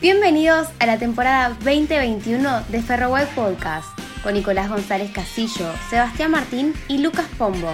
Bienvenidos 0.00 0.68
a 0.78 0.86
la 0.86 0.98
temporada 0.98 1.50
2021 1.62 2.62
de 2.70 2.82
Ferroweb 2.82 3.28
Podcast, 3.34 3.86
con 4.22 4.32
Nicolás 4.32 4.70
González 4.70 5.10
Casillo, 5.10 5.70
Sebastián 5.90 6.30
Martín 6.30 6.72
y 6.88 7.02
Lucas 7.02 7.26
Pombo. 7.36 7.68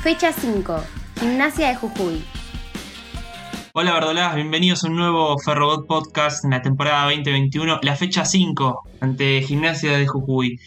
Fecha 0.00 0.30
5, 0.30 0.80
Gimnasia 1.18 1.66
de 1.70 1.74
Jujuy. 1.74 2.22
Hola 3.72 3.94
Verdolagas, 3.94 4.36
bienvenidos 4.36 4.84
a 4.84 4.86
un 4.86 4.94
nuevo 4.94 5.36
Ferrobot 5.40 5.88
Podcast 5.88 6.44
en 6.44 6.52
la 6.52 6.62
temporada 6.62 7.06
2021, 7.06 7.80
la 7.82 7.96
fecha 7.96 8.24
5 8.24 8.82
ante 9.00 9.42
Gimnasia 9.42 9.98
de 9.98 10.06
Jujuy. 10.06 10.60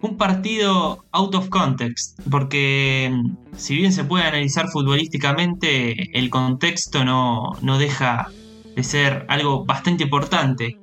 Un 0.00 0.16
partido 0.16 1.04
out 1.12 1.34
of 1.36 1.48
context, 1.48 2.18
porque 2.28 3.08
mm, 3.08 3.56
si 3.56 3.76
bien 3.76 3.92
se 3.92 4.02
puede 4.02 4.24
analizar 4.24 4.66
futbolísticamente, 4.66 6.18
el 6.18 6.28
contexto 6.28 7.04
no, 7.04 7.52
no 7.62 7.78
deja 7.78 8.32
de 8.74 8.82
ser 8.82 9.26
algo 9.28 9.64
bastante 9.64 10.04
importante 10.04 10.78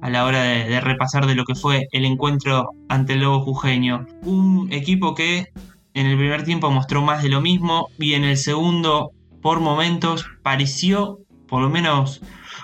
a 0.00 0.10
la 0.10 0.26
hora 0.26 0.42
de, 0.42 0.80
repasar 0.80 1.26
de 1.26 1.34
lo 1.34 1.44
que 1.44 1.54
fue 1.54 1.88
el 1.92 2.04
encuentro 2.04 2.72
ante 2.88 3.14
el 3.14 3.20
Lobo 3.20 3.40
Jujeño. 3.40 4.06
Un 4.22 4.68
equipo 4.70 5.14
que 5.14 5.46
en 5.94 6.06
el 6.06 6.18
primer 6.18 6.44
tiempo 6.44 6.70
mostró 6.70 7.00
más 7.00 7.22
de 7.22 7.30
lo 7.30 7.40
mismo 7.40 7.88
y 7.98 8.12
en 8.14 8.24
el 8.24 8.36
segundo, 8.36 9.12
por 9.40 9.60
momentos, 9.60 10.26
pareció, 10.42 11.20
por 11.48 11.62
lo 11.62 11.70
menos 11.70 12.20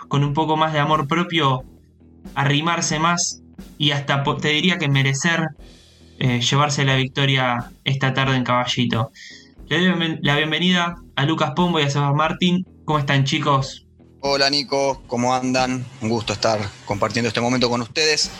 con 0.09 0.23
un 0.23 0.35
poco 0.35 0.57
más 0.57 0.73
de 0.73 0.81
amor 0.81 1.09
propio, 1.09 1.63
arrimarse 2.35 2.99
más 2.99 3.43
y 3.79 3.93
hasta 3.93 4.23
te 4.23 4.49
diría 4.49 4.79
que 4.79 4.89
merecer 4.89 5.49
eh, 6.19 6.41
llevarse 6.43 6.85
la 6.85 6.97
victoria 6.97 7.71
esta 7.85 8.13
tarde 8.13 8.37
en 8.37 8.45
Caballito. 8.45 9.13
Le 9.69 9.79
doy 9.79 10.19
la 10.21 10.37
bienvenida 10.37 10.97
a 11.17 11.25
Lucas 11.25 11.53
Pombo 11.57 11.81
y 11.81 11.85
a 11.85 11.91
Sebastián 11.91 12.17
Martín. 12.17 12.67
¿Cómo 12.85 12.99
están 12.99 13.25
chicos? 13.25 13.87
Hola 14.23 14.51
Nico, 14.51 15.03
¿cómo 15.07 15.35
andan? 15.35 15.87
Un 16.03 16.11
gusto 16.11 16.35
estar 16.35 16.61
compartiendo 16.85 17.29
este 17.29 17.41
momento 17.41 17.71
con 17.71 17.81
ustedes 17.81 18.31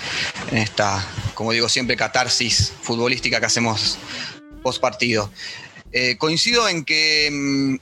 en 0.51 0.59
esta, 0.59 1.03
como 1.33 1.53
digo 1.53 1.71
siempre, 1.71 1.97
catarsis 1.97 2.75
futbolística 2.83 3.41
que 3.41 3.47
hacemos 3.47 3.97
post 4.63 4.79
partido. 4.79 5.31
Eh, 5.91 6.19
coincido 6.19 6.69
en 6.69 6.85
que 6.85 7.31
mm, 7.33 7.77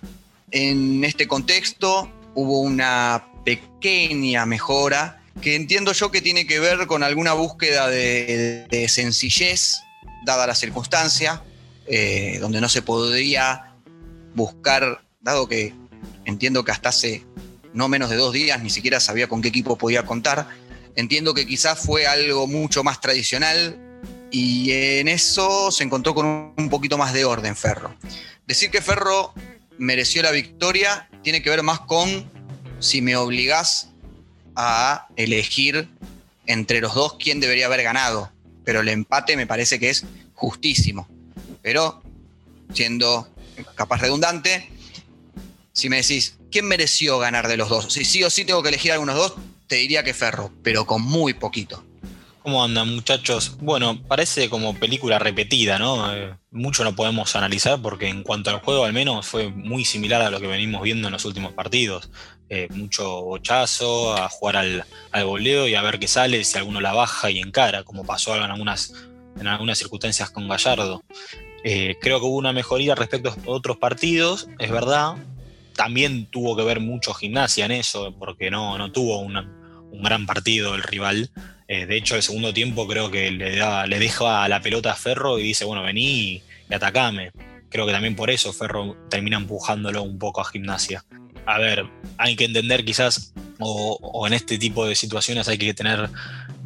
en 0.53 1.05
este 1.05 1.27
contexto 1.27 2.09
hubo 2.37 2.61
una 2.61 3.33
pequeña 3.45 4.47
mejora 4.47 5.21
que 5.43 5.57
entiendo 5.57 5.93
yo 5.93 6.13
que 6.13 6.23
tiene 6.23 6.47
que 6.47 6.61
ver 6.61 6.87
con 6.87 7.03
alguna 7.03 7.33
búsqueda 7.33 7.89
de, 7.89 8.87
sencillez 8.89 9.75
dada 10.25 10.47
la 10.47 10.55
circunstancia, 10.55 11.43
eh, 11.89 12.39
donde 12.41 12.61
no 12.61 12.69
se 12.69 12.81
podría 12.81 13.75
buscar, 14.37 15.03
dado 15.21 15.49
que 15.49 15.75
entiendo 16.27 16.65
que 16.65 16.71
hasta 16.71 16.91
hace 16.91 17.27
no 17.79 17.89
menos 17.89 18.11
de 18.11 18.17
dos 18.17 18.33
días 18.33 18.63
ni 18.63 18.71
siquiera 18.71 19.01
sabía 19.01 19.29
con 19.29 19.41
qué 19.41 19.49
equipo 19.49 19.79
podía 19.79 20.05
contar, 20.05 20.49
entiendo 20.97 21.33
que 21.33 21.47
quizás 21.47 21.79
fue 21.79 22.07
algo 22.07 22.47
mucho 22.47 22.85
más 22.85 23.01
tradicional 23.01 23.79
y 24.31 24.73
en 24.73 25.09
eso 25.09 25.71
se 25.71 25.85
encontró 25.85 26.15
con 26.15 26.53
un 26.57 26.69
poquito 26.69 26.99
más 26.99 27.15
de 27.15 27.25
orden 27.25 27.57
Ferro. 27.57 27.95
Decir 28.47 28.71
que 28.71 28.83
Ferro 28.83 29.33
mereció 29.79 30.23
la 30.23 30.33
victoria 30.33 31.09
tiene 31.23 31.43
que 31.43 31.51
ver 31.51 31.63
más 31.63 31.81
con 31.81 32.31
si 32.81 33.01
me 33.01 33.17
obligás 33.17 33.89
a 34.55 35.07
elegir 35.17 35.89
entre 36.47 36.81
los 36.81 36.95
dos 36.95 37.15
quién 37.19 37.41
debería 37.41 37.67
haber 37.67 37.83
ganado 37.83 38.31
pero 38.69 38.83
el 38.83 38.89
empate 38.91 39.35
me 39.35 39.47
parece 39.47 39.79
que 39.79 39.89
es 39.89 40.05
justísimo. 40.35 41.09
Pero, 41.63 42.03
siendo 42.75 43.27
capaz 43.75 44.03
redundante, 44.03 44.69
si 45.73 45.89
me 45.89 45.97
decís, 45.97 46.37
¿quién 46.51 46.67
mereció 46.67 47.19
ganar 47.19 47.49
de 47.49 47.57
los 47.57 47.69
dos? 47.69 47.93
Si 47.93 48.05
sí 48.05 48.23
o 48.25 48.31
sí 48.31 48.45
tengo 48.45 48.63
que 48.63 48.69
elegir 48.71 48.93
algunos 48.93 49.17
dos, 49.17 49.35
te 49.67 49.77
diría 49.77 50.03
que 50.03 50.15
Ferro, 50.15 50.51
pero 50.63 50.87
con 50.87 51.03
muy 51.03 51.35
poquito. 51.35 51.85
¿Cómo 52.43 52.65
andan 52.65 52.95
muchachos? 52.95 53.59
Bueno, 53.61 54.03
parece 54.09 54.49
como 54.49 54.75
película 54.75 55.19
repetida, 55.19 55.79
¿no? 55.79 56.15
Eh, 56.15 56.35
mucho 56.51 56.83
no 56.83 56.97
podemos 56.97 57.37
analizar 57.37 57.83
porque 57.83 58.09
en 58.09 58.23
cuanto 58.23 58.49
al 58.49 58.61
juego 58.61 58.85
al 58.85 58.95
menos 58.95 59.27
fue 59.27 59.51
muy 59.51 59.85
similar 59.85 60.23
a 60.23 60.31
lo 60.31 60.41
que 60.41 60.47
venimos 60.47 60.81
viendo 60.83 61.09
en 61.09 61.13
los 61.13 61.27
últimos 61.27 61.53
partidos. 61.53 62.11
Eh, 62.49 62.69
mucho 62.71 63.23
bochazo, 63.23 64.15
a 64.15 64.31
jugar 64.31 64.57
al, 64.57 64.85
al 65.11 65.25
voleo 65.27 65.69
y 65.69 65.75
a 65.75 65.83
ver 65.83 65.99
qué 65.99 66.09
sale, 66.09 66.43
si 66.45 66.57
alguno 66.57 66.81
la 66.81 66.95
baja 66.95 67.31
y 67.31 67.39
encara, 67.39 67.83
como 67.83 68.07
pasó 68.07 68.35
en 68.37 68.43
algunas, 68.45 68.95
en 69.39 69.47
algunas 69.47 69.77
circunstancias 69.77 70.31
con 70.31 70.49
Gallardo. 70.49 71.03
Eh, 71.65 71.97
creo 72.01 72.21
que 72.21 72.27
hubo 72.27 72.37
una 72.37 72.55
mejoría 72.55 72.95
respecto 72.95 73.29
a 73.29 73.37
otros 73.51 73.77
partidos, 73.77 74.49
es 74.59 74.71
verdad. 74.71 75.17
También 75.79 76.27
tuvo 76.27 76.57
que 76.57 76.65
ver 76.65 76.81
mucho 76.81 77.15
gimnasia 77.15 77.65
en 77.65 77.71
eso, 77.73 78.13
porque 78.19 78.51
no, 78.51 78.77
no 78.77 78.93
tuvo 78.93 79.21
un 79.21 80.03
gran 80.03 80.27
partido 80.27 80.75
el 80.75 80.83
rival. 80.83 81.31
Eh, 81.69 81.87
de 81.87 81.97
hecho, 81.97 82.17
el 82.17 82.23
segundo 82.23 82.53
tiempo 82.53 82.87
creo 82.87 83.11
que 83.11 83.31
le, 83.31 83.57
da, 83.57 83.87
le 83.87 83.99
deja 83.99 84.47
la 84.49 84.61
pelota 84.61 84.93
a 84.93 84.97
Ferro 84.97 85.39
y 85.39 85.45
dice, 85.45 85.65
bueno, 85.65 85.83
vení 85.83 86.43
y 86.69 86.75
atacame. 86.75 87.31
Creo 87.71 87.87
que 87.87 87.93
también 87.93 88.17
por 88.17 88.31
eso 88.31 88.53
Ferro 88.53 88.97
termina 89.09 89.37
empujándolo 89.37 90.03
un 90.03 90.19
poco 90.19 90.41
a 90.41 90.45
gimnasia 90.45 91.05
a 91.49 91.59
ver, 91.59 91.87
hay 92.19 92.37
que 92.37 92.45
entender 92.45 92.85
quizás, 92.85 93.33
o, 93.59 94.27
en 94.27 94.35
este 94.35 94.59
tipo 94.59 94.87
de 94.87 94.95
situaciones 94.95 95.49
hay 95.49 95.57
que 95.57 95.73
tener 95.73 96.11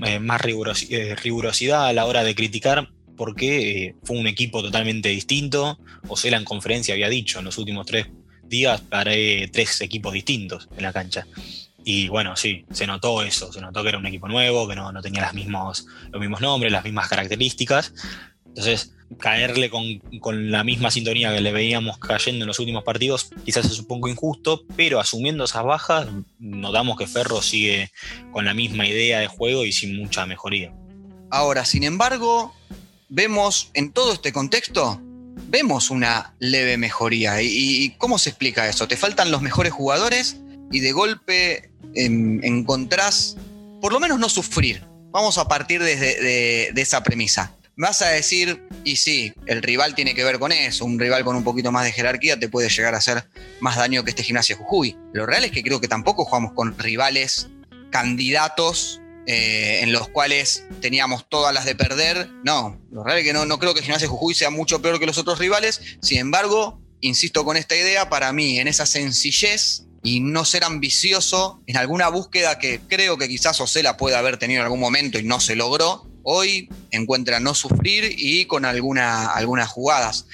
eh, 0.05 0.19
más 0.19 0.43
eh, 0.45 1.15
rigurosidad 1.23 1.87
a 1.87 1.93
la 1.93 2.05
hora 2.05 2.25
de 2.25 2.35
criticar, 2.35 2.89
porque 3.17 3.95
fue 4.03 4.19
un 4.19 4.27
equipo 4.27 4.61
totalmente 4.61 5.11
distinto. 5.11 5.79
O 6.09 6.17
sea, 6.17 6.37
en 6.37 6.45
conferencia 6.45 6.95
había 6.95 7.09
dicho 7.09 7.39
en 7.39 7.45
los 7.45 7.59
últimos 7.59 7.87
tres 7.87 8.09
días 8.49 8.81
paré 8.81 9.49
tres 9.53 9.81
equipos 9.81 10.13
distintos 10.13 10.69
en 10.77 10.83
la 10.83 10.93
cancha. 10.93 11.27
Y 11.85 12.09
bueno, 12.09 12.37
sí, 12.37 12.65
se 12.71 12.87
notó 12.87 13.23
eso, 13.23 13.53
se 13.53 13.61
notó 13.61 13.83
que 13.83 13.89
era 13.89 13.99
un 13.99 14.07
equipo 14.07 14.29
nuevo, 14.29 14.69
que 14.69 14.77
no, 14.77 14.93
no 14.93 15.03
tenía 15.03 15.23
las 15.23 15.35
mismos, 15.35 15.87
los 16.11 16.21
mismos 16.21 16.41
nombres, 16.41 16.71
las 16.71 16.85
mismas 16.85 17.09
características. 17.09 17.93
Entonces, 18.47 18.93
caerle 19.19 19.71
con, 19.71 20.51
la 20.51 20.65
misma 20.65 20.91
sintonía 20.91 21.35
que 21.35 21.41
le 21.41 21.53
veíamos 21.53 21.99
cayendo 21.99 22.45
en 22.45 22.49
los 22.49 22.59
últimos 22.59 22.85
partidos, 22.85 23.31
quizás 23.45 23.67
es 23.67 23.79
un 23.79 23.87
poco 23.87 24.09
injusto, 24.09 24.65
pero 24.77 25.01
asumiendo 25.01 25.45
esas 25.45 25.65
bajas, 25.65 26.09
notamos 26.39 26.97
que 26.97 27.07
Ferro 27.07 27.43
sigue 27.43 27.91
con 28.31 28.45
la 28.45 28.55
misma 28.55 28.87
idea 28.87 29.21
de 29.21 29.27
juego 29.27 29.65
y 29.65 29.73
sin 29.73 29.97
mucha 29.97 30.27
mejoría. 30.27 30.73
Ahora, 31.31 31.65
sin 31.65 31.85
embargo, 31.85 32.55
vemos 33.09 33.71
en 33.75 33.93
todo 33.93 34.13
este 34.13 34.33
contexto, 34.33 35.01
vemos 35.49 35.91
una 35.91 36.35
leve 36.39 36.77
mejoría. 36.77 37.43
¿Y, 37.43 37.95
cómo 37.99 38.19
se 38.19 38.31
explica 38.31 38.69
eso? 38.69 38.89
¿Te 38.89 38.97
faltan 38.97 39.31
los 39.31 39.43
mejores 39.43 39.73
jugadores 39.73 40.37
y 40.71 40.81
de 40.81 40.93
golpe 40.93 41.71
encontrás, 41.95 43.37
por 43.81 43.93
lo 43.93 44.01
menos 44.01 44.19
no 44.19 44.29
sufrir? 44.29 44.85
Vamos 45.11 45.39
a 45.39 45.47
partir 45.47 45.83
de 45.83 46.73
esa 46.75 47.03
premisa 47.03 47.55
vas 47.77 48.03
a 48.03 48.09
decir, 48.09 48.63
y 48.85 48.97
sí, 48.97 49.35
el 49.47 49.63
rival 49.63 49.95
tiene 49.95 50.15
que 50.15 50.25
ver 50.25 50.39
con 50.39 50.53
eso, 50.53 50.85
un 50.85 50.99
rival 50.99 51.25
con 51.25 51.37
un 51.37 51.45
poquito 51.45 51.73
más 51.73 51.85
de 51.85 51.93
jerarquía 51.93 52.39
te 52.39 52.49
puede 52.49 52.69
llegar 52.69 52.95
a 52.95 52.99
hacer 52.99 53.25
más 53.61 53.77
daño 53.77 54.05
que 54.05 54.11
este 54.11 54.23
gimnasio 54.23 54.57
Jujuy. 54.57 54.97
Lo 55.13 55.27
real 55.27 55.45
es 55.45 55.51
que 55.51 55.63
creo 55.63 55.81
que 55.81 55.89
tampoco 55.89 56.25
jugamos 56.25 56.53
con 56.53 56.79
rivales 56.79 57.49
candidatos 57.91 59.02
eh, 59.27 59.81
en 59.83 59.93
los 59.93 60.09
cuales 60.09 60.65
teníamos 60.81 61.29
todas 61.29 61.55
las 61.55 61.65
de 61.65 61.75
perder. 61.75 62.29
No, 62.45 62.81
lo 62.91 63.05
real 63.05 63.19
es 63.19 63.25
que 63.25 63.33
no, 63.33 63.45
no 63.45 63.59
creo 63.59 63.75
que 63.75 63.83
Gimnasia 63.83 64.09
Jujuy 64.09 64.35
sea 64.35 64.51
mucho 64.51 64.83
peor 64.83 64.99
que 64.99 65.07
los 65.07 65.19
otros 65.19 65.39
rivales. 65.39 65.81
Sin 66.03 66.19
embargo, 66.19 66.81
insisto 67.01 67.45
con 67.45 67.57
esta 67.57 67.77
idea, 67.77 68.09
para 68.09 68.33
mí, 68.33 68.59
en 68.59 68.69
esa 68.69 68.87
sencillez 68.87 69.85
y 70.03 70.21
no 70.21 70.45
ser 70.45 70.65
ambicioso 70.65 71.63
en 71.67 71.77
alguna 71.77 72.09
búsqueda 72.09 72.59
que 72.59 72.81
creo 72.89 73.17
que 73.17 73.29
quizás 73.29 73.61
Ocela 73.61 73.97
pueda 73.97 74.19
haber 74.19 74.37
tenido 74.37 74.61
en 74.61 74.65
algún 74.65 74.81
momento 74.81 75.19
y 75.19 75.23
no 75.23 75.39
se 75.39 75.55
logró, 75.55 76.07
hoy 76.25 76.69
encuentra 76.91 77.41
no 77.41 77.55
sufrir 77.55 78.15
y 78.17 78.47
con 78.47 78.65
alguna, 78.65 79.27
algunas 79.29 79.69
jugadas. 79.69 80.27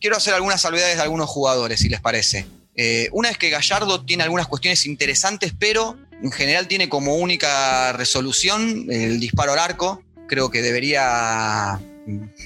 Quiero 0.00 0.16
hacer 0.16 0.34
algunas 0.34 0.60
salvedades 0.60 0.96
de 0.96 1.02
algunos 1.02 1.28
jugadores, 1.28 1.80
si 1.80 1.88
les 1.88 2.00
parece. 2.00 2.46
Eh, 2.76 3.08
una 3.12 3.30
es 3.30 3.38
que 3.38 3.50
Gallardo 3.50 4.04
tiene 4.04 4.24
algunas 4.24 4.48
cuestiones 4.48 4.84
interesantes, 4.86 5.52
pero 5.56 5.96
en 6.22 6.32
general 6.32 6.68
tiene 6.68 6.88
como 6.88 7.16
única 7.16 7.92
resolución 7.92 8.86
el 8.90 9.20
disparo 9.20 9.52
al 9.52 9.58
arco. 9.58 10.02
Creo 10.28 10.50
que 10.50 10.62
debería 10.62 11.80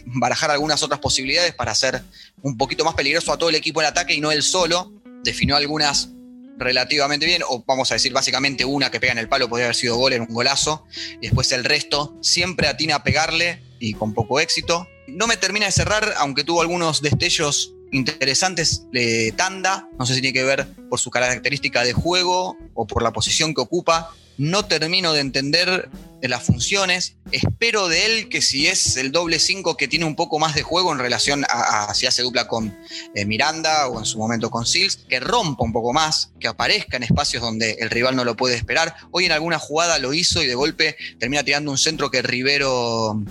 barajar 0.07 0.51
algunas 0.51 0.83
otras 0.83 1.01
posibilidades 1.01 1.55
para 1.55 1.73
hacer 1.73 2.03
un 2.43 2.57
poquito 2.57 2.85
más 2.85 2.95
peligroso 2.95 3.33
a 3.33 3.39
todo 3.39 3.49
el 3.49 3.55
equipo 3.55 3.81
en 3.81 3.89
ataque 3.89 4.15
y 4.15 4.21
no 4.21 4.33
él 4.33 4.43
solo. 4.43 4.93
Definió 5.23 5.57
algunas 5.57 6.11
relativamente 6.59 7.25
bien, 7.25 7.43
o 7.49 7.65
vamos 7.67 7.91
a 7.91 7.95
decir 7.95 8.13
básicamente 8.13 8.65
una 8.65 8.91
que 8.91 8.99
pega 8.99 9.13
en 9.13 9.19
el 9.19 9.29
palo 9.29 9.49
podría 9.49 9.67
haber 9.67 9.77
sido 9.77 9.97
gol, 9.97 10.13
en 10.13 10.23
un 10.23 10.29
golazo, 10.29 10.87
y 11.21 11.27
después 11.27 11.53
el 11.53 11.65
resto 11.65 12.17
siempre 12.21 12.67
atina 12.67 12.97
a 12.97 13.05
pegarle 13.05 13.63
y 13.79 13.95
con 13.95 14.13
poco 14.13 14.41
éxito. 14.41 14.89
No 15.07 15.27
me 15.27 15.37
termina 15.37 15.67
de 15.67 15.73
cerrar, 15.73 16.15
aunque 16.19 16.45
tuvo 16.45 16.61
algunos 16.61 17.01
destellos 17.01 17.75
interesantes 17.93 18.87
de 18.93 19.33
tanda, 19.37 19.89
no 19.99 20.07
sé 20.07 20.15
si 20.15 20.21
tiene 20.21 20.35
que 20.39 20.45
ver 20.45 20.67
por 20.89 20.99
su 20.99 21.11
característica 21.11 21.85
de 21.85 21.93
juego 21.93 22.57
o 22.75 22.87
por 22.87 23.03
la 23.03 23.13
posición 23.13 23.55
que 23.55 23.61
ocupa. 23.61 24.11
No 24.37 24.67
termino 24.67 25.13
de 25.13 25.21
entender 25.21 25.91
las 26.27 26.43
funciones. 26.43 27.17
Espero 27.31 27.87
de 27.87 28.07
él 28.07 28.29
que 28.29 28.43
si 28.43 28.67
es 28.67 28.97
el 28.97 29.13
doble 29.13 29.39
5 29.39 29.77
que 29.77 29.87
tiene 29.87 30.05
un 30.05 30.17
poco 30.17 30.39
más 30.39 30.55
de 30.55 30.63
juego 30.63 30.93
en 30.93 30.99
relación 30.99 31.45
a, 31.49 31.93
si 31.95 32.07
hace 32.07 32.23
dupla 32.23 32.49
con 32.49 32.77
eh, 33.15 33.25
Miranda 33.25 33.89
o 33.89 33.99
en 33.99 34.05
su 34.05 34.19
momento 34.19 34.51
con 34.51 34.67
Seals, 34.67 34.97
que 35.09 35.21
rompa 35.21 35.65
un 35.65 35.73
poco 35.73 35.93
más, 35.93 36.33
que 36.41 36.49
aparezca 36.49 36.97
en 36.97 37.05
espacios 37.05 37.43
donde 37.43 37.77
el 37.81 37.91
rival 37.91 38.17
no 38.17 38.25
lo 38.25 38.37
puede 38.37 38.57
esperar. 38.57 38.95
Hoy 39.13 39.27
en 39.27 39.33
alguna 39.33 39.59
jugada 39.59 39.99
lo 39.99 40.13
hizo 40.13 40.43
y 40.43 40.47
de 40.47 40.55
golpe 40.55 40.97
termina 41.21 41.45
tirando 41.45 41.71
un 41.71 41.79
centro 41.79 42.11
que 42.11 42.23
Rivero 42.23 43.23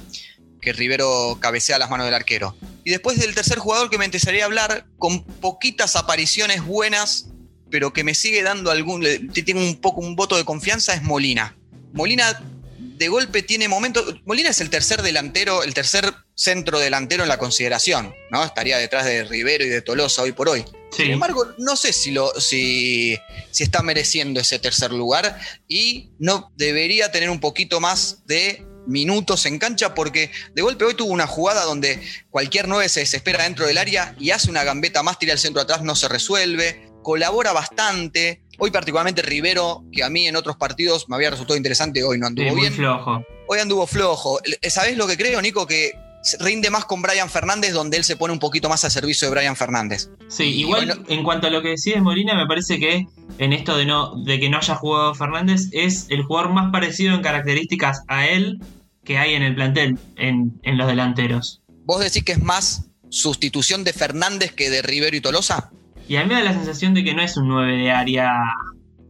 que 0.61 0.73
Rivero 0.73 1.37
cabecea 1.39 1.79
las 1.79 1.89
manos 1.89 2.05
del 2.05 2.13
arquero. 2.13 2.55
Y 2.83 2.91
después 2.91 3.19
del 3.19 3.35
tercer 3.35 3.59
jugador 3.59 3.89
que 3.89 3.97
me 3.97 4.05
interesaría 4.05 4.45
hablar, 4.45 4.85
con 4.97 5.23
poquitas 5.23 5.95
apariciones 5.95 6.63
buenas, 6.63 7.27
pero 7.69 7.93
que 7.93 8.03
me 8.03 8.15
sigue 8.15 8.43
dando 8.43 8.71
algún, 8.71 9.05
tiene 9.33 9.67
un 9.67 9.81
poco 9.81 10.01
un 10.01 10.15
voto 10.15 10.37
de 10.37 10.45
confianza, 10.45 10.93
es 10.93 11.03
Molina. 11.03 11.57
Molina 11.93 12.41
de 12.97 13.07
golpe 13.07 13.43
tiene 13.43 13.67
momentos. 13.67 14.21
Molina 14.25 14.49
es 14.49 14.61
el 14.61 14.69
tercer 14.69 15.01
delantero, 15.01 15.63
el 15.63 15.73
tercer 15.73 16.13
centro 16.35 16.79
delantero 16.79 17.23
en 17.23 17.29
la 17.29 17.37
consideración, 17.37 18.13
¿no? 18.31 18.43
Estaría 18.43 18.77
detrás 18.77 19.05
de 19.05 19.23
Rivero 19.23 19.65
y 19.65 19.69
de 19.69 19.81
Tolosa 19.81 20.21
hoy 20.21 20.31
por 20.31 20.49
hoy. 20.49 20.63
Sin 20.91 21.11
embargo, 21.11 21.45
no 21.57 21.75
sé 21.75 21.91
si, 21.93 22.11
lo, 22.11 22.39
si, 22.39 23.17
si 23.51 23.63
está 23.63 23.83
mereciendo 23.83 24.39
ese 24.39 24.57
tercer 24.57 24.91
lugar 24.91 25.39
y 25.67 26.11
no 26.17 26.51
debería 26.55 27.11
tener 27.11 27.29
un 27.29 27.39
poquito 27.39 27.79
más 27.79 28.25
de 28.25 28.65
minutos 28.87 29.45
en 29.45 29.59
cancha 29.59 29.93
porque 29.93 30.31
de 30.55 30.61
golpe 30.61 30.85
hoy 30.85 30.93
tuvo 30.93 31.11
una 31.11 31.27
jugada 31.27 31.63
donde 31.63 32.01
cualquier 32.29 32.67
9 32.67 32.89
se 32.89 33.01
desespera 33.01 33.43
dentro 33.43 33.67
del 33.67 33.77
área 33.77 34.15
y 34.19 34.31
hace 34.31 34.49
una 34.49 34.63
gambeta 34.63 35.03
más, 35.03 35.19
tira 35.19 35.33
el 35.33 35.39
centro 35.39 35.61
atrás, 35.61 35.83
no 35.83 35.95
se 35.95 36.07
resuelve, 36.07 36.89
colabora 37.03 37.53
bastante. 37.53 38.41
Hoy 38.59 38.71
particularmente 38.71 39.21
Rivero, 39.21 39.83
que 39.91 40.03
a 40.03 40.09
mí 40.09 40.27
en 40.27 40.35
otros 40.35 40.57
partidos 40.57 41.07
me 41.09 41.15
había 41.15 41.29
resultado 41.29 41.57
interesante, 41.57 42.03
hoy 42.03 42.17
no 42.17 42.27
anduvo 42.27 42.55
bien. 42.55 42.73
flojo. 42.73 43.23
Hoy 43.47 43.59
anduvo 43.59 43.85
flojo. 43.87 44.39
¿Sabés 44.67 44.97
lo 44.97 45.07
que 45.07 45.15
creo, 45.15 45.41
Nico? 45.41 45.67
Que 45.67 45.93
rinde 46.39 46.69
más 46.69 46.85
con 46.85 47.01
Brian 47.01 47.29
Fernández, 47.29 47.73
donde 47.73 47.97
él 47.97 48.03
se 48.03 48.17
pone 48.17 48.33
un 48.33 48.39
poquito 48.39 48.67
más 48.69 48.83
al 48.83 48.91
servicio 48.91 49.29
de 49.29 49.35
Brian 49.35 49.55
Fernández. 49.55 50.09
Sí, 50.27 50.43
igual 50.43 51.03
en 51.07 51.23
cuanto 51.23 51.47
a 51.47 51.49
lo 51.49 51.61
que 51.61 51.69
decís 51.69 52.01
Molina, 52.01 52.35
me 52.35 52.45
parece 52.45 52.79
que 52.79 53.05
en 53.37 53.53
esto 53.53 53.77
de, 53.77 53.85
no, 53.85 54.15
de 54.23 54.39
que 54.39 54.49
no 54.49 54.57
haya 54.57 54.75
jugado 54.75 55.15
Fernández, 55.15 55.69
es 55.71 56.07
el 56.09 56.23
jugador 56.23 56.51
más 56.51 56.71
parecido 56.71 57.15
en 57.15 57.21
características 57.21 58.03
a 58.07 58.27
él 58.27 58.59
que 59.07 59.17
hay 59.17 59.35
en 59.35 59.41
el 59.41 59.55
plantel, 59.55 59.97
en, 60.17 60.59
los 60.63 60.85
delanteros. 60.85 61.61
¿Vos 61.85 62.01
decís 62.01 62.25
que 62.25 62.33
es 62.33 62.43
más 62.43 62.89
sustitución 63.09 63.85
de 63.85 63.93
Fernández 63.93 64.51
que 64.51 64.69
de 64.69 64.81
Rivero 64.81 65.15
y 65.15 65.21
Tolosa? 65.21 65.71
Y 66.09 66.17
a 66.17 66.23
mí 66.23 66.27
me 66.27 66.33
da 66.35 66.41
la 66.41 66.53
sensación 66.53 66.93
de 66.93 67.05
que 67.05 67.13
no 67.13 67.21
es 67.21 67.37
un 67.37 67.47
9 67.47 67.77
de 67.77 67.89
área. 67.89 68.33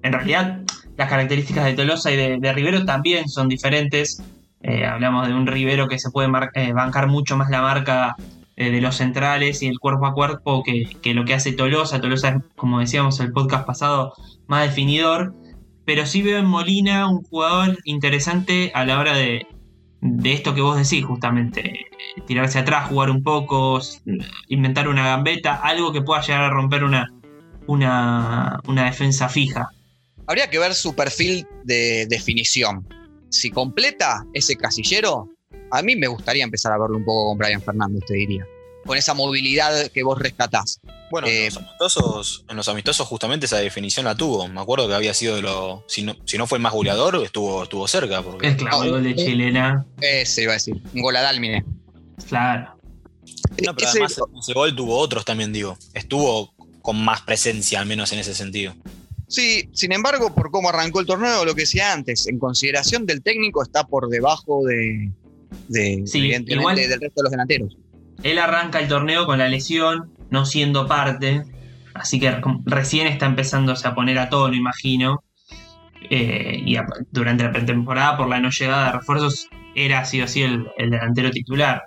En 0.04 0.14
realidad, 0.14 0.62
las 0.98 1.10
características 1.10 1.66
de 1.66 1.74
Tolosa 1.74 2.12
y 2.12 2.16
de, 2.16 2.54
Rivero 2.54 2.86
también 2.86 3.28
son 3.28 3.50
diferentes. 3.50 4.22
Eh, 4.62 4.86
hablamos 4.86 5.28
de 5.28 5.34
un 5.34 5.48
Rivero 5.48 5.88
que 5.88 5.98
se 5.98 6.12
puede 6.12 6.30
eh, 6.54 6.74
bancar 6.74 7.08
mucho 7.08 7.36
más 7.36 7.50
la 7.50 7.62
marca 7.62 8.16
eh, 8.56 8.70
de 8.70 8.82
los 8.82 8.98
centrales 8.98 9.64
y 9.64 9.68
el 9.68 9.80
cuerpo 9.80 10.06
a 10.06 10.14
cuerpo 10.14 10.62
que, 10.64 10.96
que, 11.02 11.16
lo 11.16 11.26
que 11.26 11.34
hace 11.34 11.54
Tolosa. 11.54 12.00
Tolosa 12.00 12.30
es, 12.30 12.36
como 12.56 12.80
decíamos 12.80 13.20
en 13.20 13.28
el 13.28 13.32
podcast 13.32 13.66
pasado, 13.66 14.14
más 14.46 14.68
definidor. 14.68 15.34
Pero 15.86 16.06
sí 16.06 16.22
veo 16.22 16.38
en 16.38 16.46
Molina 16.46 17.10
un 17.10 17.24
jugador 17.24 17.80
interesante 17.86 18.72
a 18.76 18.86
la 18.86 19.00
hora 19.00 19.16
de, 19.16 19.48
de 20.02 20.34
esto 20.34 20.54
que 20.54 20.62
vos 20.62 20.78
decís, 20.78 21.06
justamente, 21.06 21.88
tirarse 22.26 22.60
atrás, 22.60 22.90
jugar 22.90 23.10
un 23.10 23.24
poco, 23.24 23.80
inventar 24.48 24.88
una 24.88 25.06
gambeta, 25.08 25.56
algo 25.56 25.92
que 25.92 26.02
pueda 26.02 26.22
llegar 26.22 26.44
a 26.44 26.50
romper 26.50 26.84
una, 26.84 27.12
una, 27.68 28.60
una 28.68 28.86
defensa 28.86 29.30
fija. 29.30 29.70
Habría 30.28 30.50
que 30.50 30.60
ver 30.60 30.74
su 30.74 30.96
perfil 30.96 31.48
de 31.64 32.06
definición. 32.10 32.88
Si 33.30 33.50
completa 33.50 34.26
ese 34.34 34.56
casillero, 34.56 35.30
a 35.72 35.82
mí 35.82 35.96
me 35.96 36.08
gustaría 36.08 36.44
empezar 36.44 36.72
a 36.72 36.78
verlo 36.78 36.98
un 36.98 37.06
poco 37.06 37.30
con 37.30 37.38
Brian 37.38 37.62
Fernández, 37.62 38.04
te 38.06 38.16
diría 38.16 38.46
con 38.88 38.98
esa 38.98 39.14
movilidad 39.14 39.92
que 39.92 40.02
vos 40.02 40.18
rescatás. 40.18 40.80
Bueno, 41.12 41.28
en, 41.28 41.34
eh, 41.34 41.50
los 42.54 42.68
amistosos, 42.68 43.08
justamente 43.08 43.46
esa 43.46 43.58
definición 43.58 44.06
la 44.06 44.16
tuvo. 44.16 44.48
Me 44.48 44.60
acuerdo 44.60 44.88
que 44.88 44.96
había 44.96 45.14
sido 45.14 45.36
de 45.36 45.44
lo. 45.44 45.84
Si 45.88 46.04
no, 46.04 46.16
si 46.26 46.38
no 46.38 46.48
fue 46.48 46.58
el 46.58 46.62
más 46.62 46.74
goleador, 46.74 47.24
estuvo, 47.24 47.64
estuvo 47.64 47.88
cerca. 47.88 48.22
Porque... 48.22 48.48
Es 48.48 48.56
claro, 48.56 48.84
el 48.84 48.90
gol 48.90 49.04
de 49.04 49.16
chilena. 49.16 49.86
Ese 50.02 50.44
iba 50.44 50.54
a 50.54 50.56
decir. 50.56 50.82
Un 50.94 51.02
gol 51.02 51.16
a 51.16 51.22
Dálmine. 51.22 51.64
Claro. 52.28 52.76
No, 53.64 53.76
pero 53.76 53.90
además 53.90 54.16
ese 54.40 54.54
gol 54.54 54.76
tuvo 54.76 54.98
otros 54.98 55.24
también, 55.24 55.54
digo. 55.54 55.78
Estuvo 55.94 56.54
con 56.82 57.04
más 57.04 57.22
presencia, 57.22 57.80
al 57.80 57.86
menos 57.86 58.12
en 58.14 58.20
ese 58.20 58.34
sentido. 58.34 58.74
Sí, 59.28 59.70
sin 59.74 59.92
embargo, 59.92 60.34
por 60.34 60.52
cómo 60.52 60.70
arrancó 60.70 61.02
el 61.02 61.06
torneo, 61.06 61.44
lo 61.44 61.54
que 61.54 61.62
decía 61.62 61.92
antes, 61.92 62.28
en 62.28 62.40
consideración 62.40 63.06
del 63.06 63.22
técnico 63.22 63.62
está 63.62 63.86
por 63.86 64.08
debajo 64.08 64.66
de, 64.66 65.12
de 65.68 66.04
evidentemente, 66.14 66.88
del 66.88 67.02
resto 67.02 67.22
de 67.22 67.24
los 67.24 67.32
delanteros. 67.32 67.78
Él 68.28 68.40
arranca 68.40 68.80
el 68.80 68.90
torneo 68.90 69.26
con 69.26 69.40
la 69.40 69.48
lesión, 69.48 70.12
no 70.30 70.46
siendo 70.46 70.86
parte, 70.86 71.46
así 71.94 72.20
que 72.20 72.42
recién 72.66 73.08
está 73.08 73.26
empezándose 73.26 73.88
a 73.88 73.96
poner 73.96 74.20
a 74.20 74.28
tono, 74.28 74.54
imagino. 74.54 75.24
Eh, 76.10 76.62
y 76.66 76.76
durante 77.12 77.46
la 77.46 77.54
pretemporada, 77.54 78.18
por 78.18 78.28
la 78.28 78.42
no 78.42 78.50
llegada 78.50 78.88
de 78.88 78.98
refuerzos, 78.98 79.48
era 79.76 80.00
así 80.00 80.22
o 80.22 80.28
sí 80.28 80.42
el, 80.42 80.68
delantero 80.78 81.32
titular. 81.32 81.84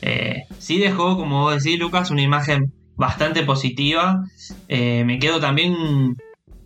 Eh, 0.00 0.44
sí 0.58 0.78
dejó, 0.78 1.18
como 1.18 1.42
vos 1.42 1.62
decís, 1.62 1.78
Lucas, 1.78 2.10
una 2.10 2.22
imagen 2.22 2.72
bastante 2.96 3.42
positiva. 3.42 4.24
Eh, 4.68 5.04
me 5.04 5.18
quedo 5.18 5.40
también, 5.40 6.16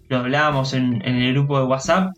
lo 0.08 0.18
hablábamos 0.18 0.72
en, 0.72 1.02
el 1.04 1.32
grupo 1.32 1.58
de 1.58 1.64
WhatsApp, 1.64 2.14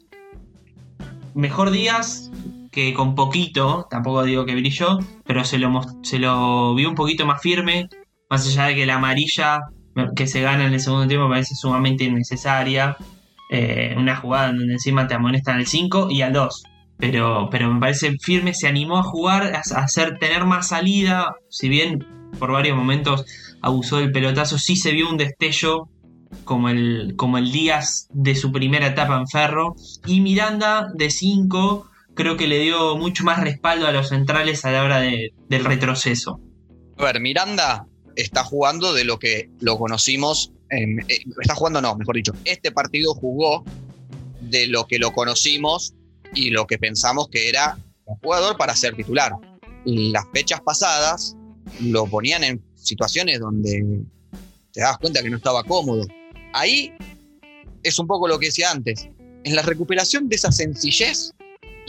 mejor 1.34 1.70
Díaz 1.70 2.30
que 2.70 2.94
con 2.94 3.14
poquito, 3.14 3.86
tampoco 3.90 4.22
digo 4.24 4.44
que 4.44 4.54
brilló, 4.54 4.98
pero 5.24 5.44
se 5.44 5.58
lo, 5.58 5.80
se 6.02 6.18
lo 6.18 6.74
vio 6.74 6.88
un 6.88 6.94
poquito 6.94 7.26
más 7.26 7.40
firme, 7.40 7.88
más 8.30 8.46
allá 8.46 8.66
de 8.66 8.74
que 8.74 8.86
la 8.86 8.96
amarilla 8.96 9.60
que 10.14 10.26
se 10.26 10.40
gana 10.40 10.66
en 10.66 10.74
el 10.74 10.80
segundo 10.80 11.06
tiempo 11.08 11.28
me 11.28 11.34
parece 11.34 11.54
sumamente 11.54 12.04
innecesaria. 12.04 12.96
Eh, 13.50 13.94
una 13.96 14.14
jugada 14.16 14.48
donde 14.48 14.74
encima 14.74 15.08
te 15.08 15.14
amonestan 15.14 15.56
al 15.56 15.66
5 15.66 16.08
y 16.10 16.22
al 16.22 16.32
2. 16.32 16.62
Pero, 16.98 17.48
pero 17.50 17.72
me 17.72 17.80
parece 17.80 18.16
firme, 18.20 18.54
se 18.54 18.68
animó 18.68 18.98
a 18.98 19.02
jugar, 19.02 19.54
a, 19.54 19.60
hacer 19.60 20.18
tener 20.18 20.44
más 20.44 20.68
salida, 20.68 21.36
si 21.48 21.68
bien 21.68 22.04
por 22.38 22.52
varios 22.52 22.76
momentos 22.76 23.24
abusó 23.62 23.98
del 23.98 24.12
pelotazo, 24.12 24.58
sí 24.58 24.76
se 24.76 24.92
vio 24.92 25.08
un 25.08 25.16
destello 25.16 25.88
como 26.44 26.68
el, 26.68 27.14
como 27.16 27.38
el 27.38 27.50
Díaz 27.50 28.08
de 28.12 28.34
su 28.34 28.52
primera 28.52 28.88
etapa 28.88 29.16
en 29.16 29.26
Ferro. 29.26 29.74
Y 30.06 30.20
Miranda 30.20 30.88
de 30.94 31.10
5 31.10 31.88
creo 32.18 32.36
que 32.36 32.48
le 32.48 32.58
dio 32.58 32.96
mucho 32.96 33.22
más 33.22 33.40
respaldo 33.40 33.86
a 33.86 33.92
los 33.92 34.08
centrales 34.08 34.64
a 34.64 34.72
la 34.72 34.82
hora 34.82 34.98
del 35.00 35.64
retroceso. 35.64 36.40
A 36.96 37.04
ver, 37.04 37.20
Miranda 37.20 37.86
está 38.16 38.42
jugando 38.42 38.92
de 38.92 39.04
lo 39.04 39.20
que 39.20 39.50
lo 39.60 39.78
conocimos, 39.78 40.52
eh, 40.70 40.96
está 41.40 41.54
jugando 41.54 41.80
no, 41.80 41.94
mejor 41.94 42.16
dicho, 42.16 42.32
este 42.44 42.72
partido 42.72 43.14
jugó 43.14 43.62
de 44.40 44.66
lo 44.66 44.88
que 44.88 44.98
lo 44.98 45.12
conocimos 45.12 45.94
y 46.34 46.50
lo 46.50 46.66
que 46.66 46.76
pensamos 46.76 47.28
que 47.28 47.48
era 47.48 47.78
un 48.04 48.16
jugador 48.16 48.56
para 48.56 48.74
ser 48.74 48.96
titular. 48.96 49.32
Las 49.84 50.24
fechas 50.34 50.60
pasadas 50.60 51.36
lo 51.80 52.06
ponían 52.06 52.42
en 52.42 52.60
situaciones 52.74 53.38
donde 53.38 54.02
te 54.72 54.80
das 54.80 54.98
cuenta 54.98 55.22
que 55.22 55.30
no 55.30 55.36
estaba 55.36 55.62
cómodo. 55.62 56.04
Ahí 56.52 56.92
es 57.84 57.96
un 58.00 58.08
poco 58.08 58.26
lo 58.26 58.40
que 58.40 58.46
decía 58.46 58.72
antes. 58.72 59.08
En 59.44 59.54
la 59.54 59.62
recuperación 59.62 60.28
de 60.28 60.34
esa 60.34 60.50
sencillez 60.50 61.32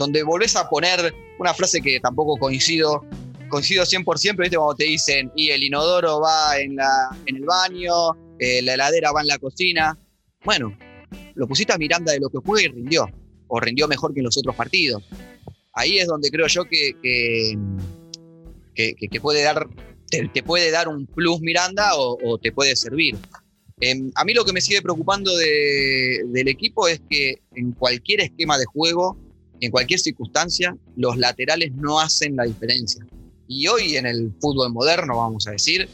donde 0.00 0.22
volvés 0.22 0.56
a 0.56 0.66
poner 0.66 1.14
una 1.38 1.52
frase 1.52 1.82
que 1.82 2.00
tampoco 2.00 2.38
coincido, 2.38 3.04
coincido 3.50 3.84
100%, 3.84 4.04
pero 4.04 4.36
¿viste? 4.38 4.56
cuando 4.56 4.74
te 4.74 4.84
dicen, 4.84 5.30
y 5.36 5.50
el 5.50 5.62
inodoro 5.62 6.20
va 6.20 6.58
en, 6.58 6.76
la, 6.76 7.14
en 7.26 7.36
el 7.36 7.44
baño, 7.44 7.92
eh, 8.38 8.62
la 8.62 8.74
heladera 8.74 9.12
va 9.12 9.20
en 9.20 9.26
la 9.26 9.38
cocina. 9.38 9.98
Bueno, 10.42 10.74
lo 11.34 11.46
pusiste 11.46 11.74
a 11.74 11.76
Miranda 11.76 12.12
de 12.12 12.20
lo 12.20 12.30
que 12.30 12.40
fue 12.40 12.64
y 12.64 12.68
rindió, 12.68 13.06
o 13.48 13.60
rindió 13.60 13.86
mejor 13.88 14.14
que 14.14 14.20
en 14.20 14.24
los 14.24 14.38
otros 14.38 14.56
partidos. 14.56 15.02
Ahí 15.74 15.98
es 15.98 16.06
donde 16.06 16.30
creo 16.30 16.46
yo 16.46 16.64
que, 16.64 16.94
que, 18.74 19.20
puede 19.20 19.42
dar, 19.42 19.68
te, 20.08 20.42
puede 20.42 20.70
dar 20.70 20.88
un 20.88 21.04
plus 21.06 21.42
Miranda 21.42 21.90
o, 21.94 22.38
te 22.38 22.52
puede 22.52 22.74
servir. 22.74 23.18
Em, 23.82 24.10
a 24.14 24.24
mí 24.24 24.32
lo 24.32 24.46
que 24.46 24.54
me 24.54 24.62
sigue 24.62 24.80
preocupando 24.80 25.36
del 25.36 26.48
equipo 26.48 26.88
es 26.88 27.02
que 27.10 27.42
en 27.54 27.72
cualquier 27.72 28.22
esquema 28.22 28.56
de 28.56 28.64
juego 28.64 29.18
en 29.60 29.70
cualquier 29.70 30.00
circunstancia, 30.00 30.76
los 30.96 31.16
laterales 31.16 31.72
no 31.72 32.00
hacen 32.00 32.36
la 32.36 32.44
diferencia. 32.44 33.06
Y 33.46 33.66
hoy 33.66 33.96
en 33.96 34.06
el 34.06 34.32
fútbol 34.40 34.72
moderno, 34.72 35.18
vamos 35.18 35.46
a 35.46 35.52
decir, 35.52 35.88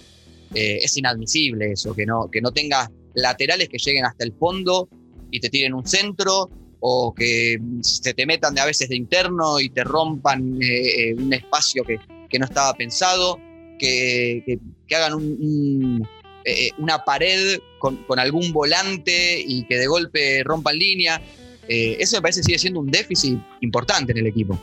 eh, 0.55 0.79
es 0.83 0.97
inadmisible 0.97 1.73
eso, 1.73 1.95
que 1.95 2.07
no, 2.07 2.31
que 2.31 2.41
no 2.41 2.53
tengas 2.53 2.89
laterales 3.15 3.69
que 3.69 3.79
lleguen 3.79 4.05
hasta 4.05 4.25
el 4.25 4.33
fondo 4.35 4.89
y 5.31 5.41
te 5.41 5.51
tiren 5.51 5.75
un 5.75 5.87
centro, 5.87 6.51
o 6.81 7.15
que 7.15 7.59
se 7.81 8.15
te 8.15 8.27
metan 8.27 8.55
de 8.55 8.61
a 8.61 8.67
veces 8.67 8.89
de 8.91 8.97
interno 8.97 9.59
y 9.59 9.71
te 9.71 9.83
rompan 9.83 10.63
eh, 10.63 11.09
eh, 11.09 11.15
un 11.15 11.33
espacio 11.33 11.83
que, 11.83 11.99
no 12.39 12.45
estaba 12.45 12.75
pensado, 12.75 13.41
que, 13.79 14.59
hagan 14.95 15.15
un, 15.15 16.07
una 16.79 17.05
pared 17.05 17.59
con, 17.79 17.99
algún 18.19 18.53
volante 18.53 19.41
y 19.41 19.65
que 19.65 19.79
de 19.79 19.87
golpe 19.87 20.43
rompan 20.45 20.79
línea. 20.79 21.21
Eh, 21.69 21.97
eso 21.99 22.17
me 22.17 22.23
parece 22.23 22.43
sigue 22.43 22.59
siendo 22.59 22.81
un 22.81 22.91
déficit 22.91 23.39
importante 23.61 24.13
en 24.13 24.19
el 24.19 24.27
equipo. 24.27 24.59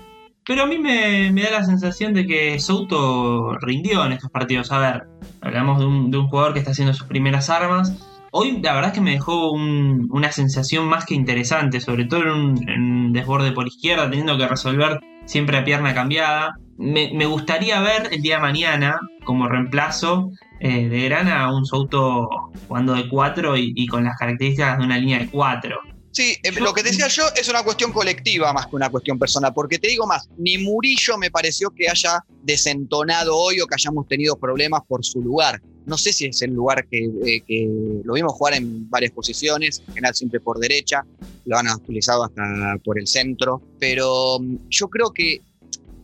Pero 0.46 0.64
a 0.64 0.66
mí 0.66 0.78
me, 0.78 1.32
da 1.32 1.52
la 1.52 1.64
sensación 1.64 2.14
de 2.14 2.28
que 2.28 2.60
Souto 2.60 3.58
rindió 3.60 4.06
en 4.06 4.12
estos 4.12 4.30
partidos. 4.30 4.72
A 4.72 4.80
ver, 4.80 5.04
hablamos 5.42 5.80
de 5.80 5.86
un, 5.86 6.12
de 6.12 6.18
un 6.18 6.28
jugador 6.28 6.54
que 6.54 6.60
está 6.60 6.72
haciendo 6.72 6.94
sus 6.94 7.08
primeras 7.08 7.50
armas 7.50 7.94
Hoy 8.36 8.60
la 8.64 8.74
verdad 8.74 8.90
es 8.90 8.96
que 8.96 9.02
me 9.02 9.12
dejó 9.12 9.52
una 9.52 10.32
sensación 10.32 10.88
más 10.88 11.06
que 11.06 11.14
interesante, 11.14 11.80
sobre 11.80 12.06
todo 12.06 12.24
en 12.24 12.30
un, 12.30 13.14
desborde 13.14 13.52
por 13.52 13.68
izquierda, 13.68 14.10
teniendo 14.10 14.36
que 14.40 14.48
resolver 14.48 15.00
siempre 15.26 15.56
a 15.56 15.64
pierna 15.64 15.94
cambiada. 15.94 16.56
Me, 16.80 17.28
gustaría 17.28 17.80
ver 17.82 18.10
el 18.12 18.24
día 18.24 18.38
de 18.38 18.42
mañana 18.42 18.98
como 19.24 19.48
reemplazo 19.48 20.32
eh, 20.60 20.90
de 20.90 21.04
Grana 21.04 21.44
a 21.44 21.56
un 21.56 21.64
Souto 21.64 22.28
jugando 22.68 22.96
de 22.96 23.08
4 23.08 23.56
y, 23.56 23.86
con 23.86 24.04
las 24.04 24.18
características 24.18 24.80
de 24.80 24.86
una 24.86 24.98
línea 24.98 25.20
de 25.20 25.28
4. 25.30 25.78
Sí, 26.14 26.38
eh, 26.44 26.52
lo 26.52 26.76
que 26.76 26.84
decía 26.84 27.08
yo 27.08 27.24
es 27.36 27.50
una 27.50 27.64
cuestión 27.64 27.92
colectiva 27.92 28.54
más 28.54 28.68
que 28.68 28.76
una 28.76 28.92
cuestión 28.92 29.18
personal, 29.18 29.52
porque 29.52 29.80
te 29.80 29.88
digo 29.88 30.06
más, 30.06 30.30
ni 30.38 30.60
Murillo 30.60 31.18
me 31.18 31.32
pareció 31.32 31.72
que 31.72 31.90
haya 31.90 32.24
desentonado 32.44 33.36
hoy 33.36 33.60
o 33.62 33.66
que 33.66 33.74
hayamos 33.74 34.08
tenido 34.08 34.38
problemas 34.38 34.82
por 34.88 35.04
su 35.04 35.24
lugar. 35.24 35.60
No 35.88 35.98
sé 35.98 36.14
si 36.14 36.26
es 36.26 36.40
el 36.44 36.52
lugar 36.52 36.86
eh, 36.92 37.42
que, 37.48 37.68
lo 38.04 38.14
vimos 38.14 38.34
jugar 38.34 38.54
en 38.54 38.88
varias 38.92 39.12
posiciones, 39.12 39.82
en 39.88 39.96
general 39.96 40.14
siempre 40.14 40.40
por 40.40 40.60
derecha, 40.60 41.04
lo 41.46 41.58
han 41.58 41.68
utilizado 41.68 42.24
hasta 42.24 42.78
por 42.84 43.00
el 43.00 43.08
centro, 43.08 43.60
pero 43.80 44.38
mm, 44.40 44.70
yo 44.70 44.90
creo 44.90 45.12
que 45.12 45.42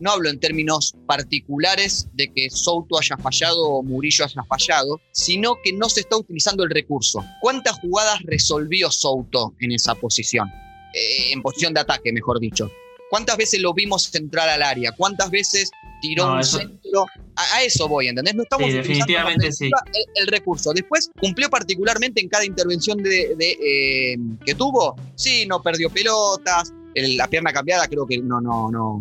no 0.00 0.10
hablo 0.12 0.28
en 0.28 0.40
términos 0.40 0.94
particulares 1.06 2.08
de 2.14 2.32
que 2.32 2.50
Souto 2.50 2.98
haya 2.98 3.16
fallado 3.16 3.62
o 3.62 3.82
Murillo 3.82 4.24
haya 4.24 4.42
fallado, 4.44 5.00
sino 5.12 5.56
que 5.62 5.72
no 5.72 5.88
se 5.88 6.00
está 6.00 6.16
utilizando 6.16 6.64
el 6.64 6.70
recurso. 6.70 7.24
¿Cuántas 7.40 7.78
jugadas 7.80 8.20
resolvió 8.24 8.90
Souto 8.90 9.54
en 9.60 9.72
esa 9.72 9.94
posición? 9.94 10.48
Eh, 10.94 11.32
en 11.32 11.42
posición 11.42 11.74
de 11.74 11.80
ataque, 11.80 12.12
mejor 12.12 12.40
dicho. 12.40 12.70
¿Cuántas 13.10 13.36
veces 13.36 13.60
lo 13.60 13.74
vimos 13.74 14.12
entrar 14.14 14.48
al 14.48 14.62
área? 14.62 14.92
¿Cuántas 14.92 15.30
veces 15.30 15.70
tiró 16.00 16.34
un 16.34 16.44
centro. 16.44 17.06
A, 17.36 17.62
eso 17.62 17.88
voy, 17.88 18.08
¿entendés? 18.08 18.34
No 18.34 18.42
estamos 18.42 18.68
sí, 18.68 18.72
definitivamente 18.72 19.52
sí. 19.52 19.70
el, 20.14 20.26
recurso. 20.26 20.72
Después, 20.72 21.10
¿cumplió 21.20 21.48
particularmente 21.48 22.20
en 22.20 22.28
cada 22.28 22.44
intervención 22.44 22.98
de, 22.98 23.36
eh, 23.38 24.16
que 24.44 24.54
tuvo? 24.54 24.96
Sí, 25.14 25.46
no 25.46 25.62
perdió 25.62 25.90
pelotas, 25.90 26.72
la 26.94 27.28
pierna 27.28 27.52
cambiada 27.52 27.86
creo 27.86 28.06
que 28.06 28.18
no, 28.18 28.40
no, 28.40 28.70
no, 28.70 28.98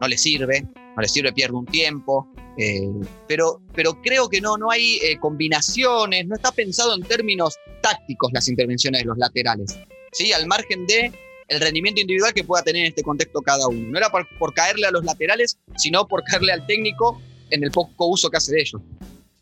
no 0.00 0.08
le 0.08 0.16
sirve, 0.18 0.62
no 0.62 1.02
le 1.02 1.08
sirve, 1.08 1.32
pierde 1.32 1.56
un 1.56 1.66
tiempo. 1.66 2.28
Eh, 2.58 2.88
pero, 3.28 3.62
pero 3.74 4.00
creo 4.02 4.28
que 4.28 4.40
no, 4.40 4.56
no 4.56 4.70
hay 4.70 4.96
eh, 5.02 5.18
combinaciones, 5.18 6.26
no 6.26 6.34
está 6.34 6.52
pensado 6.52 6.94
en 6.94 7.02
términos 7.02 7.56
tácticos 7.82 8.30
las 8.32 8.48
intervenciones 8.48 9.02
de 9.02 9.06
los 9.06 9.18
laterales. 9.18 9.78
¿sí? 10.12 10.32
Al 10.32 10.46
margen 10.46 10.86
de 10.86 11.12
el 11.50 11.60
rendimiento 11.60 12.00
individual 12.00 12.32
que 12.32 12.44
pueda 12.44 12.62
tener 12.62 12.82
en 12.82 12.88
este 12.88 13.02
contexto 13.02 13.42
cada 13.42 13.66
uno. 13.66 13.88
No 13.90 13.98
era 13.98 14.08
por, 14.10 14.54
caerle 14.54 14.86
a 14.86 14.90
los 14.92 15.04
laterales, 15.04 15.58
sino 15.76 16.06
por 16.06 16.22
caerle 16.22 16.52
al 16.52 16.64
técnico 16.64 17.20
en 17.50 17.64
el 17.64 17.72
poco 17.72 18.06
uso 18.06 18.30
que 18.30 18.36
hace 18.36 18.52
de 18.52 18.60
ellos. 18.60 18.80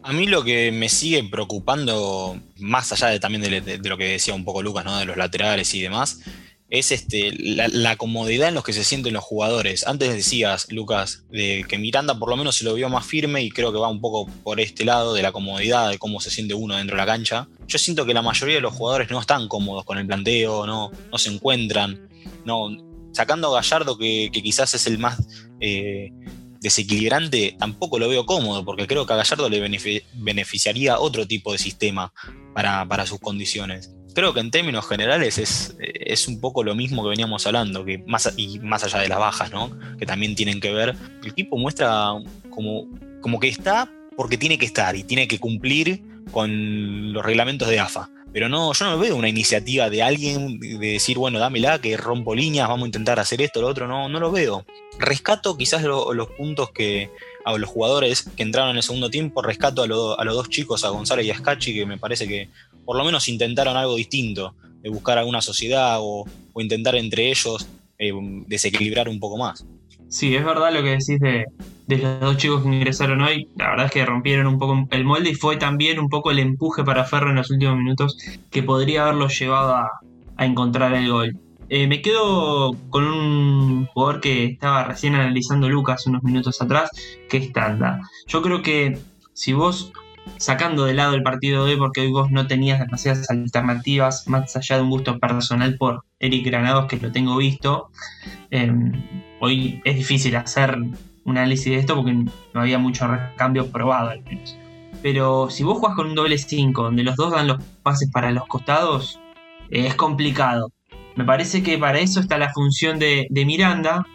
A 0.02 0.12
mí 0.12 0.26
lo 0.26 0.42
que 0.42 0.72
me 0.72 0.88
sigue 0.88 1.22
preocupando, 1.24 2.40
más 2.56 2.92
allá 2.92 3.08
de, 3.08 3.20
también 3.20 3.42
de, 3.42 3.78
lo 3.78 3.98
que 3.98 4.04
decía 4.04 4.32
un 4.32 4.44
poco 4.44 4.62
Lucas, 4.62 4.84
¿no? 4.84 4.98
de 4.98 5.04
los 5.04 5.18
laterales 5.18 5.74
y 5.74 5.82
demás, 5.82 6.20
es 6.70 6.92
este, 6.92 7.32
la, 7.32 7.96
comodidad 7.96 8.48
en 8.48 8.54
los 8.54 8.64
que 8.64 8.74
se 8.74 8.84
sienten 8.84 9.14
los 9.14 9.24
jugadores. 9.24 9.86
Antes 9.86 10.12
decías, 10.12 10.70
Lucas, 10.70 11.24
de 11.30 11.64
que 11.66 11.78
Miranda 11.78 12.18
por 12.18 12.28
lo 12.28 12.36
menos 12.36 12.56
se 12.56 12.64
lo 12.64 12.74
vio 12.74 12.90
más 12.90 13.06
firme 13.06 13.42
y 13.42 13.50
creo 13.50 13.72
que 13.72 13.78
va 13.78 13.88
un 13.88 14.00
poco 14.00 14.30
por 14.42 14.60
este 14.60 14.84
lado 14.84 15.14
de 15.14 15.22
la 15.22 15.32
comodidad, 15.32 15.88
de 15.88 15.98
cómo 15.98 16.20
se 16.20 16.30
siente 16.30 16.54
uno 16.54 16.76
dentro 16.76 16.96
de 16.96 17.02
la 17.02 17.06
cancha. 17.06 17.48
Yo 17.66 17.78
siento 17.78 18.04
que 18.04 18.12
la 18.12 18.22
mayoría 18.22 18.56
de 18.56 18.60
los 18.60 18.74
jugadores 18.74 19.10
no 19.10 19.18
están 19.18 19.48
cómodos 19.48 19.84
con 19.84 19.96
el 19.96 20.06
planteo, 20.06 20.66
no, 20.66 20.90
no 21.10 21.18
se 21.18 21.30
encuentran. 21.30 22.06
No, 22.44 22.68
sacando 23.12 23.48
a 23.48 23.60
Gallardo, 23.60 23.96
que, 23.96 24.30
quizás 24.30 24.74
es 24.74 24.86
el 24.86 24.98
más 24.98 25.18
eh, 25.60 26.12
desequilibrante, 26.60 27.56
tampoco 27.58 27.98
lo 27.98 28.08
veo 28.08 28.26
cómodo, 28.26 28.64
porque 28.64 28.86
creo 28.86 29.06
que 29.06 29.12
a 29.12 29.16
Gallardo 29.16 29.48
le 29.48 29.60
beneficiaría 30.14 30.98
otro 30.98 31.26
tipo 31.26 31.52
de 31.52 31.58
sistema 31.58 32.12
para, 32.54 32.86
para 32.86 33.06
sus 33.06 33.20
condiciones 33.20 33.94
creo 34.18 34.34
que 34.34 34.40
en 34.40 34.50
términos 34.50 34.88
generales 34.88 35.38
es, 35.38 35.76
es, 35.78 36.26
un 36.26 36.40
poco 36.40 36.64
lo 36.64 36.74
mismo 36.74 37.04
que 37.04 37.10
veníamos 37.10 37.46
hablando, 37.46 37.84
que 37.84 37.98
más, 37.98 38.34
y 38.36 38.58
más 38.58 38.82
allá 38.82 38.98
de 38.98 39.08
las 39.08 39.20
bajas, 39.20 39.52
¿no? 39.52 39.70
Que 39.96 40.06
también 40.06 40.34
tienen 40.34 40.58
que 40.58 40.72
ver. 40.72 40.96
El 41.22 41.28
equipo 41.28 41.56
muestra 41.56 42.14
como, 42.50 42.88
como 43.20 43.38
que 43.38 43.46
está 43.46 43.88
porque 44.16 44.36
tiene 44.36 44.58
que 44.58 44.66
estar 44.66 44.96
y 44.96 45.04
tiene 45.04 45.28
que 45.28 45.38
cumplir 45.38 46.02
con 46.32 47.12
los 47.12 47.24
reglamentos 47.24 47.68
de 47.68 47.78
AFA. 47.78 48.10
Pero 48.32 48.48
no, 48.48 48.72
yo 48.72 48.84
no 48.84 48.98
veo 48.98 49.16
una 49.16 49.28
iniciativa 49.28 49.88
de 49.88 50.02
alguien 50.02 50.60
de 50.60 50.76
decir, 50.78 51.16
bueno, 51.18 51.38
dámela, 51.38 51.80
que 51.80 51.96
rompo 51.96 52.34
líneas, 52.34 52.68
vamos 52.68 52.84
a 52.84 52.88
intentar 52.88 53.18
hacer 53.18 53.40
esto, 53.40 53.60
lo 53.60 53.68
otro, 53.68 53.86
no, 53.86 54.08
no 54.08 54.20
lo 54.20 54.30
veo. 54.30 54.66
Rescato 54.98 55.56
quizás 55.56 55.82
los 55.82 56.28
puntos 56.36 56.70
que, 56.70 57.10
a 57.44 57.56
los 57.56 57.70
jugadores 57.70 58.22
que 58.22 58.42
entraron 58.42 58.70
en 58.70 58.76
el 58.76 58.82
segundo 58.82 59.10
tiempo, 59.10 59.42
rescato 59.42 59.82
a, 59.82 59.84
a, 60.20 60.24
los 60.24 60.34
dos 60.34 60.48
chicos, 60.50 60.84
a 60.84 60.90
González 60.90 61.26
y 61.26 61.30
a 61.30 61.58
que 61.58 61.86
me 61.86 61.98
parece 61.98 62.28
que 62.28 62.50
por 62.84 62.96
lo 62.96 63.04
menos 63.04 63.28
intentaron 63.28 63.76
algo 63.76 63.96
distinto, 63.96 64.54
de 64.82 64.90
buscar 64.90 65.18
alguna 65.18 65.42
sociedad 65.42 65.98
o, 66.00 66.24
intentar 66.56 66.96
entre 66.96 67.30
ellos 67.30 67.68
eh, 67.98 68.12
desequilibrar 68.46 69.08
un 69.08 69.20
poco 69.20 69.38
más. 69.38 69.64
Sí, 70.08 70.34
es 70.34 70.44
verdad 70.44 70.72
lo 70.72 70.82
que 70.82 70.90
decís 70.90 71.20
de, 71.20 71.44
los 71.96 72.20
dos 72.20 72.36
chicos 72.36 72.62
que 72.62 72.68
ingresaron 72.68 73.22
hoy. 73.22 73.48
La 73.56 73.70
verdad 73.70 73.86
es 73.86 73.92
que 73.92 74.04
rompieron 74.04 74.46
un 74.46 74.58
poco 74.58 74.86
el 74.90 75.04
molde 75.04 75.30
y 75.30 75.34
fue 75.34 75.56
también 75.56 75.98
un 75.98 76.08
poco 76.08 76.30
el 76.30 76.38
empuje 76.38 76.84
para 76.84 77.04
Ferro 77.04 77.30
en 77.30 77.36
los 77.36 77.50
últimos 77.50 77.76
minutos 77.76 78.18
que 78.50 78.62
podría 78.62 79.04
haberlo 79.04 79.28
llevado 79.28 79.74
a, 79.74 79.90
encontrar 80.38 80.94
el 80.94 81.10
gol. 81.10 81.36
Eh, 81.68 81.88
me 81.88 82.00
quedo 82.00 82.76
con 82.90 83.04
un 83.04 83.86
jugador 83.86 84.20
que 84.20 84.44
estaba 84.44 84.84
recién 84.84 85.16
analizando 85.16 85.68
Lucas 85.68 86.06
unos 86.06 86.22
minutos 86.22 86.62
atrás, 86.62 86.90
que 87.28 87.38
es 87.38 87.52
Tanda. 87.52 88.00
Yo 88.26 88.40
creo 88.40 88.62
que 88.62 88.98
si 89.32 89.52
vos 89.52 89.92
sacando 90.36 90.84
de 90.84 90.94
lado 90.94 91.14
el 91.14 91.22
partido 91.22 91.64
de 91.64 91.72
hoy 91.72 91.78
porque 91.78 92.02
hoy 92.02 92.10
vos 92.12 92.30
no 92.30 92.46
tenías 92.46 92.78
demasiadas 92.78 93.30
alternativas 93.30 94.28
más 94.28 94.54
allá 94.56 94.76
de 94.76 94.82
un 94.82 94.90
gusto 94.90 95.18
personal 95.18 95.76
por 95.76 96.04
Eric 96.20 96.46
Granados 96.46 96.86
que 96.86 96.98
lo 96.98 97.10
tengo 97.10 97.36
visto. 97.36 97.90
Em, 98.50 98.92
hoy 99.40 99.80
es 99.84 99.96
difícil 99.96 100.36
hacer 100.36 100.78
un 101.24 101.38
análisis 101.38 101.66
de 101.66 101.76
esto 101.76 101.96
porque 101.96 102.12
no 102.12 102.60
había 102.60 102.78
mucho 102.78 103.06
recambio 103.06 103.70
probado 103.70 104.10
al 104.10 104.22
menos. 104.22 104.56
Pero 105.02 105.48
si 105.50 105.62
vos 105.62 105.78
jugás 105.78 105.94
con 105.94 106.08
un 106.08 106.14
doble 106.14 106.38
5 106.38 106.82
donde 106.82 107.02
los 107.02 107.16
dos 107.16 107.32
dan 107.32 107.46
los 107.46 107.62
pases 107.82 108.10
para 108.10 108.32
los 108.32 108.46
costados, 108.46 109.20
eh, 109.70 109.86
es 109.86 109.94
complicado. 109.94 110.72
Me 111.16 111.24
parece 111.24 111.62
que 111.62 111.78
para 111.78 111.98
eso 111.98 112.20
está 112.20 112.38
la 112.38 112.52
función 112.52 112.98
de, 112.98 113.26
de 113.30 113.44
Miranda, 113.44 114.06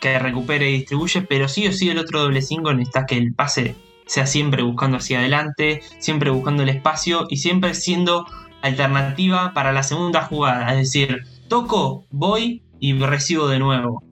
que 0.00 0.18
recupere 0.18 0.70
y 0.70 0.78
distribuye, 0.78 1.22
pero 1.22 1.48
sí 1.48 1.66
o 1.66 1.72
sí 1.72 1.88
el 1.88 1.98
otro 1.98 2.20
doble 2.20 2.42
5 2.42 2.72
necesitas 2.74 3.04
que 3.06 3.16
el 3.16 3.34
pase 3.34 3.76
sea 4.06 4.26
siempre 4.26 4.62
buscando 4.62 4.98
hacia 4.98 5.18
adelante, 5.18 5.82
siempre 5.98 6.30
buscando 6.30 6.62
el 6.62 6.68
espacio 6.68 7.26
y 7.28 7.38
siempre 7.38 7.74
siendo 7.74 8.26
alternativa 8.62 9.52
para 9.52 9.72
la 9.72 9.82
segunda 9.82 10.22
jugada. 10.22 10.72
Es 10.72 10.78
decir, 10.78 11.24
toco, 11.48 12.06
voy 12.10 12.62
y 12.78 12.94
recibo 12.98 13.48
de 13.48 13.58
nuevo. 13.58 14.02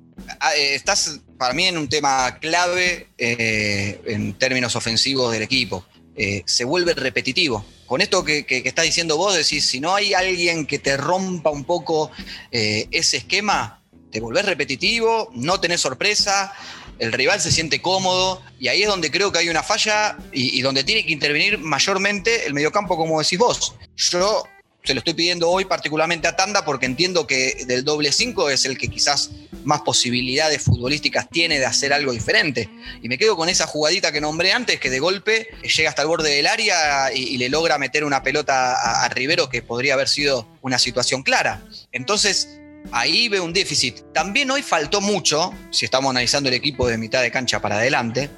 Ah, 0.40 0.50
eh, 0.56 0.74
estás 0.74 1.23
para 1.38 1.54
mí 1.54 1.66
en 1.66 1.78
un 1.78 1.88
tema 1.88 2.38
clave 2.40 3.08
eh, 3.18 4.00
en 4.06 4.34
términos 4.34 4.76
ofensivos 4.76 5.32
del 5.32 5.42
equipo. 5.42 5.84
Eh, 6.16 6.42
se 6.46 6.64
vuelve 6.64 6.94
repetitivo. 6.94 7.64
Con 7.86 8.00
esto 8.00 8.24
que, 8.24 8.46
que, 8.46 8.62
estás 8.64 8.84
diciendo 8.84 9.16
vos, 9.16 9.36
decís, 9.36 9.66
si 9.66 9.80
no 9.80 9.94
hay 9.94 10.14
alguien 10.14 10.66
que 10.66 10.78
te 10.78 10.96
rompa 10.96 11.50
un 11.50 11.64
poco 11.64 12.10
ese 12.50 13.18
esquema, 13.18 13.82
te 14.10 14.20
volvés 14.20 14.46
repetitivo, 14.46 15.30
no 15.34 15.60
tenés 15.60 15.80
sorpresa, 15.80 16.54
el 16.98 17.12
rival 17.12 17.40
se 17.40 17.50
siente 17.50 17.82
cómodo 17.82 18.40
y 18.58 18.68
ahí 18.68 18.82
es 18.82 18.88
donde 18.88 19.10
creo 19.10 19.32
que 19.32 19.38
hay 19.38 19.48
una 19.48 19.62
falla 19.62 20.16
y, 20.32 20.60
donde 20.62 20.84
tiene 20.84 21.04
que 21.04 21.12
intervenir 21.12 21.58
mayormente 21.58 22.46
el 22.46 22.54
mediocampo, 22.54 22.96
como 22.96 23.20
decís 23.20 23.38
vos. 23.38 23.74
Yo 23.96 24.44
se 24.84 24.92
lo 24.92 24.98
estoy 24.98 25.14
pidiendo 25.14 25.50
hoy 25.50 25.64
particularmente 25.64 26.28
a 26.28 26.36
Tanda 26.36 26.62
porque 26.64 26.84
entiendo 26.84 27.26
que 27.26 27.64
del 27.66 27.84
doble 27.84 28.12
5 28.12 28.50
es 28.50 28.66
el 28.66 28.76
que 28.76 28.88
quizás 28.88 29.30
más 29.64 29.80
posibilidades 29.80 30.60
futbolísticas 30.60 31.26
tiene 31.30 31.58
de 31.58 31.64
hacer 31.64 31.94
algo 31.94 32.12
diferente. 32.12 32.68
Y 33.02 33.08
me 33.08 33.16
quedo 33.16 33.34
con 33.34 33.48
esa 33.48 33.66
jugadita 33.66 34.12
que 34.12 34.20
nombré 34.20 34.52
antes, 34.52 34.78
que 34.78 34.90
de 34.90 35.00
golpe 35.00 35.48
llega 35.62 35.88
hasta 35.88 36.02
el 36.02 36.08
borde 36.08 36.30
del 36.30 36.46
área 36.46 37.10
y, 37.14 37.38
le 37.38 37.48
logra 37.48 37.78
meter 37.78 38.04
una 38.04 38.22
pelota 38.22 38.74
a, 38.74 39.08
Rivero 39.08 39.48
que 39.48 39.62
podría 39.62 39.94
haber 39.94 40.08
sido 40.08 40.46
una 40.60 40.78
situación 40.78 41.22
clara. 41.22 41.64
Entonces, 41.90 42.60
ahí 42.92 43.28
veo 43.30 43.42
un 43.42 43.54
déficit. 43.54 44.02
También 44.12 44.50
hoy 44.50 44.60
faltó 44.60 45.00
mucho, 45.00 45.54
si 45.70 45.86
estamos 45.86 46.10
analizando 46.10 46.50
el 46.50 46.54
equipo 46.54 46.86
de 46.86 46.98
mitad 46.98 47.22
de 47.22 47.30
cancha 47.30 47.58
para 47.62 47.76
adelante, 47.76 48.28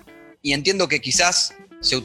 y 0.42 0.52
entiendo 0.52 0.86
que 0.86 1.00
quizás 1.00 1.54
se 1.80 2.00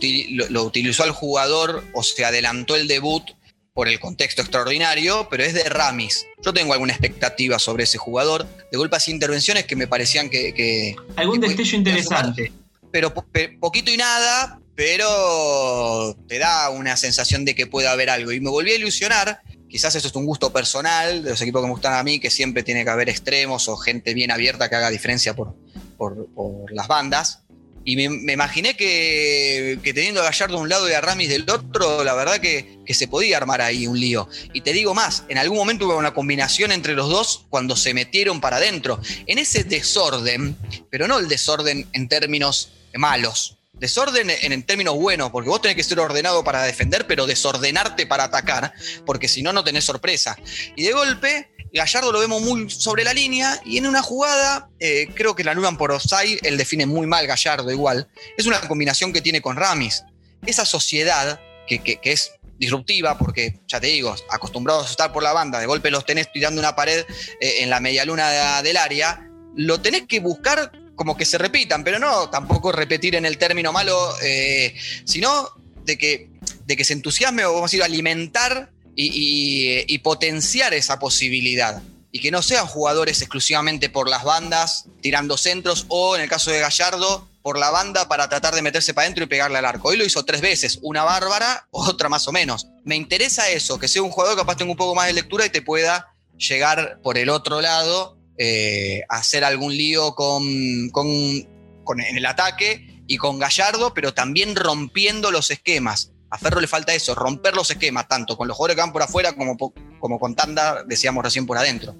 lo, 0.49 0.63
utilizó 0.63 1.03
al 1.03 1.11
jugador 1.11 1.83
o 1.93 2.01
se 2.01 2.25
adelantó 2.25 2.75
el 2.75 2.87
debut 2.87 3.23
por 3.73 3.87
el 3.87 3.99
contexto 3.99 4.41
extraordinario, 4.41 5.27
pero 5.29 5.43
es 5.43 5.53
de 5.53 5.63
Ramis. 5.63 6.25
Yo 6.41 6.53
tengo 6.53 6.73
alguna 6.73 6.93
expectativa 6.93 7.57
sobre 7.57 7.85
ese 7.85 7.97
jugador, 7.97 8.47
de 8.71 8.77
golpes 8.77 9.07
y 9.07 9.11
intervenciones 9.11 9.65
que 9.65 9.75
me 9.75 9.87
parecían 9.87 10.29
que... 10.29 10.95
Algún 11.15 11.39
destello 11.39 11.77
interesante. 11.77 12.51
Pero 12.91 13.13
poquito 13.13 13.91
y 13.91 13.97
nada, 13.97 14.59
pero 14.75 16.17
te 16.27 16.37
da 16.37 16.69
una 16.69 16.97
sensación 16.97 17.45
de 17.45 17.55
que 17.55 17.67
puede 17.67 17.87
haber 17.87 18.09
algo. 18.09 18.33
Y 18.33 18.41
me 18.41 18.49
volví 18.49 18.71
a 18.71 18.75
ilusionar, 18.75 19.41
quizás 19.69 19.95
eso 19.95 20.09
es 20.09 20.15
un 20.15 20.25
gusto 20.25 20.51
personal 20.51 21.23
de 21.23 21.29
los 21.29 21.41
equipos 21.41 21.61
que 21.61 21.67
me 21.67 21.73
gustan 21.73 21.93
a 21.93 22.03
mí, 22.03 22.19
que 22.19 22.29
siempre 22.29 22.63
tiene 22.63 22.83
que 22.83 22.89
haber 22.89 23.07
extremos 23.07 23.69
o 23.69 23.77
gente 23.77 24.13
bien 24.13 24.31
abierta 24.31 24.69
que 24.69 24.75
haga 24.75 24.89
diferencia 24.89 25.33
por, 25.33 25.55
por, 25.97 26.27
por 26.33 26.73
las 26.73 26.89
bandas. 26.89 27.43
Y 27.83 27.95
me, 27.95 28.33
imaginé 28.33 28.75
que, 28.75 29.79
teniendo 29.83 30.21
a 30.21 30.25
Gallardo 30.25 30.57
de 30.57 30.61
un 30.61 30.69
lado 30.69 30.89
y 30.89 30.93
a 30.93 31.01
Ramis 31.01 31.29
del 31.29 31.49
otro, 31.49 32.03
la 32.03 32.13
verdad 32.13 32.39
que, 32.39 32.79
se 32.91 33.07
podía 33.07 33.37
armar 33.37 33.61
ahí 33.61 33.87
un 33.87 33.97
lío. 33.97 34.27
Y 34.51 34.61
te 34.61 34.73
digo 34.73 34.93
más, 34.93 35.23
en 35.29 35.37
algún 35.37 35.57
momento 35.57 35.85
hubo 35.85 35.97
una 35.97 36.13
combinación 36.13 36.73
entre 36.73 36.93
los 36.93 37.07
dos 37.07 37.45
cuando 37.49 37.77
se 37.77 37.93
metieron 37.93 38.41
para 38.41 38.57
adentro. 38.57 38.99
En 39.27 39.37
ese 39.37 39.63
desorden, 39.63 40.57
pero 40.89 41.07
no 41.07 41.17
el 41.17 41.29
desorden 41.29 41.87
en 41.93 42.09
términos 42.09 42.73
malos. 42.93 43.57
Desorden 43.71 44.29
en, 44.29 44.51
en, 44.51 44.63
términos 44.63 44.95
buenos, 44.95 45.31
porque 45.31 45.49
vos 45.49 45.61
tenés 45.61 45.77
que 45.77 45.83
ser 45.83 46.01
ordenado 46.01 46.43
para 46.43 46.63
defender, 46.63 47.07
pero 47.07 47.25
desordenarte 47.25 48.05
para 48.05 48.25
atacar, 48.25 48.73
porque 49.05 49.29
si 49.29 49.41
no, 49.41 49.53
no 49.53 49.63
tenés 49.63 49.85
sorpresa. 49.85 50.37
Y 50.75 50.83
de 50.83 50.91
golpe, 50.91 51.50
Gallardo 51.73 52.11
lo 52.11 52.19
vemos 52.19 52.41
muy 52.41 52.69
sobre 52.69 53.03
la 53.03 53.13
línea 53.13 53.61
y 53.65 53.77
en 53.77 53.87
una 53.87 54.01
jugada, 54.01 54.69
eh, 54.79 55.07
creo 55.13 55.35
que 55.35 55.43
la 55.43 55.51
anulan 55.51 55.77
por 55.77 55.91
Osai, 55.91 56.37
él 56.43 56.57
define 56.57 56.85
muy 56.85 57.07
mal 57.07 57.25
Gallardo 57.27 57.71
igual. 57.71 58.09
Es 58.37 58.45
una 58.45 58.59
combinación 58.61 59.13
que 59.13 59.21
tiene 59.21 59.41
con 59.41 59.55
Ramis. 59.55 60.03
Esa 60.45 60.65
sociedad 60.65 61.39
que, 61.67 61.99
es 62.03 62.33
disruptiva, 62.57 63.17
porque 63.17 63.59
ya 63.67 63.79
te 63.79 63.87
digo, 63.87 64.13
acostumbrados 64.29 64.87
a 64.87 64.91
estar 64.91 65.13
por 65.13 65.23
la 65.23 65.33
banda, 65.33 65.59
de 65.59 65.65
golpe 65.65 65.89
los 65.89 66.05
tenés 66.05 66.31
tirando 66.31 66.59
una 66.59 66.75
pared 66.75 67.05
eh, 67.39 67.55
en 67.59 67.69
la 67.69 67.79
medialuna 67.79 68.61
del 68.61 68.77
área, 68.77 69.27
lo 69.55 69.81
tenés 69.81 70.03
que 70.07 70.19
buscar 70.19 70.71
como 70.95 71.15
que 71.15 71.25
se 71.25 71.37
repitan, 71.37 71.83
pero 71.83 71.99
no 71.99 72.29
tampoco 72.29 72.71
repetir 72.71 73.15
en 73.15 73.25
el 73.25 73.37
término 73.37 73.71
malo, 73.71 74.13
eh, 74.21 74.75
sino 75.05 75.49
de 75.85 75.97
que, 75.97 76.29
de 76.65 76.75
que 76.75 76.83
se 76.83 76.93
entusiasme 76.93 77.45
o 77.45 77.53
vamos 77.53 77.63
a 77.63 77.71
decir, 77.71 77.83
alimentar 77.83 78.71
y, 78.95 79.97
potenciar 79.99 80.73
esa 80.73 80.99
posibilidad. 80.99 81.81
Y 82.11 82.19
que 82.19 82.31
no 82.31 82.41
sean 82.41 82.67
jugadores 82.67 83.21
exclusivamente 83.21 83.89
por 83.89 84.09
las 84.09 84.23
bandas, 84.23 84.85
tirando 85.01 85.37
centros, 85.37 85.85
o 85.87 86.15
en 86.15 86.21
el 86.21 86.29
caso 86.29 86.51
de 86.51 86.59
Gallardo, 86.59 87.27
por 87.41 87.57
la 87.57 87.71
banda 87.71 88.07
para 88.07 88.29
tratar 88.29 88.53
de 88.53 88.61
meterse 88.61 88.93
para 88.93 89.05
adentro 89.05 89.23
y 89.23 89.27
pegarle 89.27 89.57
al 89.57 89.65
arco. 89.65 89.89
Hoy 89.89 89.97
lo 89.97 90.05
hizo 90.05 90.23
tres 90.25 90.41
veces, 90.41 90.79
una 90.81 91.03
bárbara, 91.03 91.67
otra 91.71 92.09
más 92.09 92.27
o 92.27 92.31
menos. 92.31 92.67
Me 92.83 92.95
interesa 92.95 93.49
eso, 93.49 93.79
que 93.79 93.87
sea 93.87 94.01
un 94.01 94.11
jugador 94.11 94.35
que 94.35 94.41
capaz 94.41 94.57
tenga 94.57 94.71
un 94.71 94.77
poco 94.77 94.95
más 94.95 95.07
de 95.07 95.13
lectura 95.13 95.45
y 95.45 95.49
te 95.49 95.61
pueda 95.61 96.13
llegar 96.37 96.99
por 97.03 97.17
el 97.17 97.29
otro 97.29 97.61
lado 97.61 98.17
eh, 98.37 99.03
hacer 99.09 99.43
algún 99.43 99.75
lío 99.75 100.15
con, 100.15 100.89
con, 100.89 101.09
en 101.09 102.17
el 102.17 102.25
ataque 102.25 103.03
y 103.05 103.17
con 103.17 103.37
Gallardo, 103.37 103.93
pero 103.93 104.13
también 104.13 104.55
rompiendo 104.55 105.29
los 105.31 105.51
esquemas. 105.51 106.11
A 106.31 106.37
Ferro 106.37 106.61
le 106.61 106.67
falta 106.67 106.93
eso, 106.93 107.13
romper 107.13 107.55
los 107.55 107.69
esquemas, 107.69 108.07
tanto 108.07 108.37
con 108.37 108.47
los 108.47 108.55
jugadores 108.55 108.75
que 108.75 108.81
van 108.81 108.93
por 108.93 109.03
afuera 109.03 109.33
como, 109.33 109.57
como 109.99 110.19
con 110.19 110.33
Tanda, 110.33 110.83
decíamos 110.85 111.23
recién 111.23 111.45
por 111.45 111.57
adentro. 111.57 111.93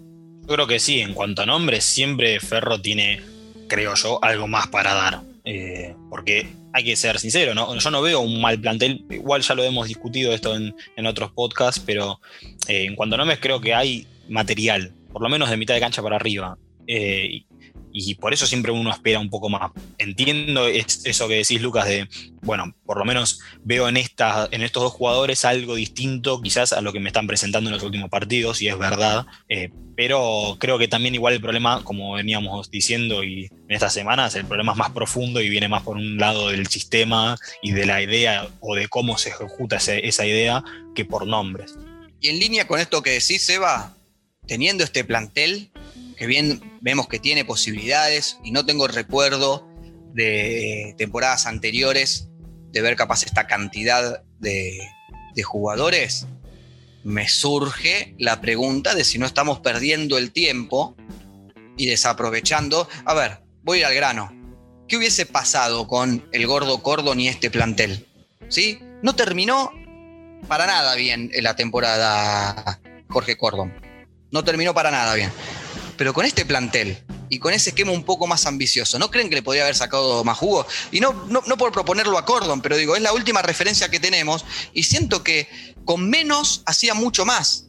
Yo 0.48 0.56
creo 0.56 0.68
que 0.68 0.80
sí, 0.80 1.02
en 1.02 1.14
cuanto 1.14 1.42
a 1.42 1.46
nombres, 1.46 1.84
siempre 1.84 2.40
Ferro 2.40 2.82
tiene, 2.82 3.22
creo 3.68 3.94
yo, 3.96 4.24
algo 4.24 4.48
más 4.48 4.68
para 4.68 4.94
dar. 4.94 5.22
Eh, 5.44 5.96
porque 6.10 6.48
hay 6.72 6.84
que 6.84 6.96
ser 6.96 7.20
sincero, 7.20 7.56
¿no? 7.56 7.76
yo 7.76 7.92
no 7.92 8.02
veo 8.02 8.20
un 8.20 8.40
mal 8.40 8.60
plantel, 8.60 9.06
igual 9.10 9.42
ya 9.42 9.56
lo 9.56 9.64
hemos 9.64 9.88
discutido 9.88 10.34
esto 10.34 10.56
en, 10.56 10.74
otros 11.06 11.32
podcasts, 11.32 11.82
pero 11.84 12.22
eh, 12.68 12.86
en 12.86 12.96
cuanto 12.96 13.16
a 13.16 13.18
nombres 13.18 13.40
creo 13.42 13.60
que 13.60 13.74
hay 13.74 14.08
material, 14.30 14.94
por 15.12 15.22
lo 15.22 15.30
menos 15.30 15.50
de 15.50 15.58
mitad 15.58 15.74
de 15.74 15.80
cancha 15.80 16.02
para 16.02 16.16
arriba. 16.16 16.58
Eh, 16.88 17.44
y 17.94 18.16
por 18.16 18.34
eso 18.34 18.46
siempre 18.46 18.72
uno 18.72 18.92
espera 18.92 19.20
un 19.20 19.30
poco 19.30 19.50
más. 19.50 19.72
Entiendo 19.98 20.68
eso 20.68 21.28
que 21.28 21.36
decís, 21.36 21.62
Lucas, 21.62 21.86
de, 21.86 22.08
bueno, 22.42 22.74
por 22.86 22.98
lo 22.98 23.06
menos 23.06 23.40
veo 23.64 23.88
en, 23.88 23.98
en 23.98 24.62
estos 24.62 24.84
dos 24.84 24.94
jugadores 24.94 25.46
algo 25.46 25.76
distinto 25.76 26.42
quizás 26.42 26.74
a 26.74 26.82
lo 26.82 26.94
que 26.94 27.00
me 27.00 27.10
están 27.10 27.28
presentando 27.28 27.70
en 27.70 27.76
los 27.76 27.84
últimos 27.84 28.10
partidos, 28.10 28.62
y 28.62 28.68
es 28.68 28.78
verdad, 28.78 29.26
eh, 29.50 29.70
pero 29.96 30.58
creo 30.60 30.78
que 30.78 30.88
también 30.88 31.16
igual 31.16 31.34
el 31.34 31.42
problema, 31.42 31.84
como 31.84 32.14
veníamos 32.14 32.72
diciendo 32.72 33.24
y 33.24 33.46
en 33.46 33.72
estas 33.72 33.94
semanas, 33.94 34.36
el 34.36 34.46
problema 34.46 34.72
es 34.72 34.78
más 34.78 34.92
profundo 34.92 35.42
y 35.42 35.50
viene 35.50 35.68
más 35.68 35.84
por 35.84 35.98
un 35.98 36.18
lado 36.18 36.50
del 36.50 36.68
sistema 36.68 37.38
y 37.62 37.72
de 37.72 37.86
la 37.86 38.02
idea 38.02 38.48
o 38.62 38.76
de 38.76 38.88
cómo 38.88 39.18
se 39.18 39.30
ejecuta 39.30 39.78
esa 39.78 40.26
idea 40.26 40.64
que 40.96 41.06
por 41.06 41.28
nombres. 41.28 41.76
Y 42.20 42.30
en 42.30 42.40
línea 42.40 42.68
con 42.68 42.80
esto 42.80 43.02
que 43.02 43.12
decís, 43.12 43.48
Eva, 43.50 43.96
teniendo 44.48 44.84
este 44.84 45.04
plantel, 45.04 45.72
que 46.22 46.28
bien 46.28 46.62
vemos 46.82 47.08
que 47.08 47.18
tiene 47.18 47.46
posibilidades 47.46 48.38
y 48.44 48.52
no 48.52 48.64
tengo 48.64 48.88
recuerdo 48.88 49.68
de 50.14 50.94
temporadas 50.96 51.48
anteriores 51.48 52.30
de 52.72 52.80
ver 52.80 52.96
capaz 52.96 53.24
esta 53.24 53.48
cantidad 53.48 54.22
de, 54.38 54.88
jugadores, 55.44 56.28
me 57.04 57.28
surge 57.28 58.14
la 58.20 58.40
pregunta 58.40 58.94
de 58.94 59.04
si 59.04 59.18
no 59.18 59.26
estamos 59.26 59.62
perdiendo 59.62 60.20
el 60.20 60.32
tiempo 60.32 60.96
y 61.76 61.88
desaprovechando. 61.88 62.88
A 63.04 63.16
ver, 63.16 63.40
voy 63.64 63.78
a 63.78 63.80
ir 63.80 63.86
al 63.88 63.96
grano. 63.96 64.32
¿Qué 64.88 64.98
hubiese 64.98 65.26
pasado 65.26 65.88
con 65.88 66.30
el 66.34 66.46
gordo 66.46 66.84
Cordon 66.84 67.20
y 67.20 67.30
este 67.30 67.50
plantel? 67.50 68.06
¿Sí? 68.48 68.78
No 69.02 69.16
terminó 69.16 69.72
para 70.48 70.68
nada 70.68 70.94
bien 70.94 71.32
en 71.34 71.44
la 71.44 71.56
temporada 71.56 72.80
Jorge 73.10 73.38
Cordon. 73.38 73.74
No 74.30 74.44
terminó 74.44 74.76
para 74.76 74.92
nada 74.92 75.16
bien 75.16 75.32
pero 76.02 76.16
con 76.16 76.26
este 76.26 76.46
plantel 76.46 76.98
y 77.30 77.38
con 77.38 77.54
ese 77.54 77.70
esquema 77.70 77.92
un 77.92 78.04
poco 78.04 78.26
más 78.26 78.48
ambicioso, 78.48 78.98
¿no 78.98 79.12
creen 79.12 79.30
que 79.30 79.36
le 79.36 79.44
podría 79.44 79.62
haber 79.66 79.76
sacado 79.76 80.24
más 80.24 80.36
jugo? 80.36 80.66
Y 80.92 81.00
no, 81.00 81.14
no, 81.30 81.58
por 81.58 81.72
proponerlo 81.72 82.18
a 82.18 82.26
Cordon, 82.26 82.60
pero 82.60 82.76
digo, 82.76 82.96
es 82.96 83.04
la 83.04 83.14
última 83.14 83.44
referencia 83.44 83.88
que 83.92 84.00
tenemos 84.00 84.44
y 84.74 84.82
siento 84.82 85.24
que 85.24 85.48
con 85.86 86.10
menos 86.10 86.64
hacía 86.66 86.96
mucho 86.96 87.24
más. 87.24 87.68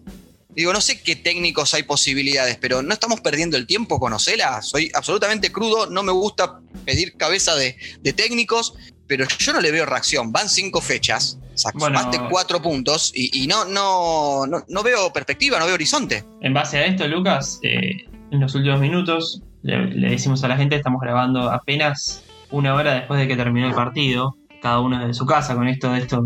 Digo, 0.48 0.72
no 0.72 0.80
sé 0.80 1.02
qué 1.02 1.14
técnicos 1.14 1.74
hay 1.74 1.82
posibilidades, 1.82 2.56
pero 2.56 2.80
no 2.80 2.94
estamos 2.94 3.20
perdiendo 3.20 3.58
el 3.58 3.66
tiempo 3.66 4.00
con 4.00 4.14
Ocela. 4.14 4.62
Soy 4.62 4.90
absolutamente 4.94 5.52
crudo, 5.52 5.88
no 5.90 6.02
me 6.02 6.12
gusta 6.12 6.58
pedir 6.86 7.18
cabeza 7.18 7.54
de, 7.54 7.76
técnicos, 8.16 8.72
pero 9.06 9.26
yo 9.28 9.52
no 9.52 9.60
le 9.60 9.70
veo 9.72 9.84
reacción. 9.84 10.32
Van 10.32 10.48
cinco 10.48 10.80
fechas, 10.80 11.36
sacaste 11.54 12.18
cuatro 12.30 12.62
puntos 12.62 13.12
y, 13.14 13.46
no, 13.46 13.66
no, 13.66 14.46
no, 14.46 14.82
veo 14.82 15.12
perspectiva, 15.12 15.58
no 15.58 15.66
veo 15.66 15.74
horizonte. 15.74 16.24
En 16.40 16.54
base 16.54 16.78
a 16.78 16.86
esto, 16.86 17.06
Lucas, 17.06 17.60
eh, 17.62 18.06
en 18.32 18.40
los 18.40 18.54
últimos 18.54 18.80
minutos. 18.80 19.42
Le, 19.62 19.86
decimos 20.10 20.42
a 20.42 20.48
la 20.48 20.56
gente, 20.56 20.74
estamos 20.74 21.00
grabando 21.00 21.50
apenas 21.50 22.24
una 22.50 22.74
hora 22.74 22.94
después 22.94 23.20
de 23.20 23.28
que 23.28 23.36
terminó 23.36 23.68
el 23.68 23.74
partido, 23.74 24.36
cada 24.60 24.80
uno 24.80 25.06
de 25.06 25.14
su 25.14 25.24
casa, 25.26 25.54
con 25.54 25.68
esto 25.68 25.92
de 25.92 26.00
esto 26.00 26.22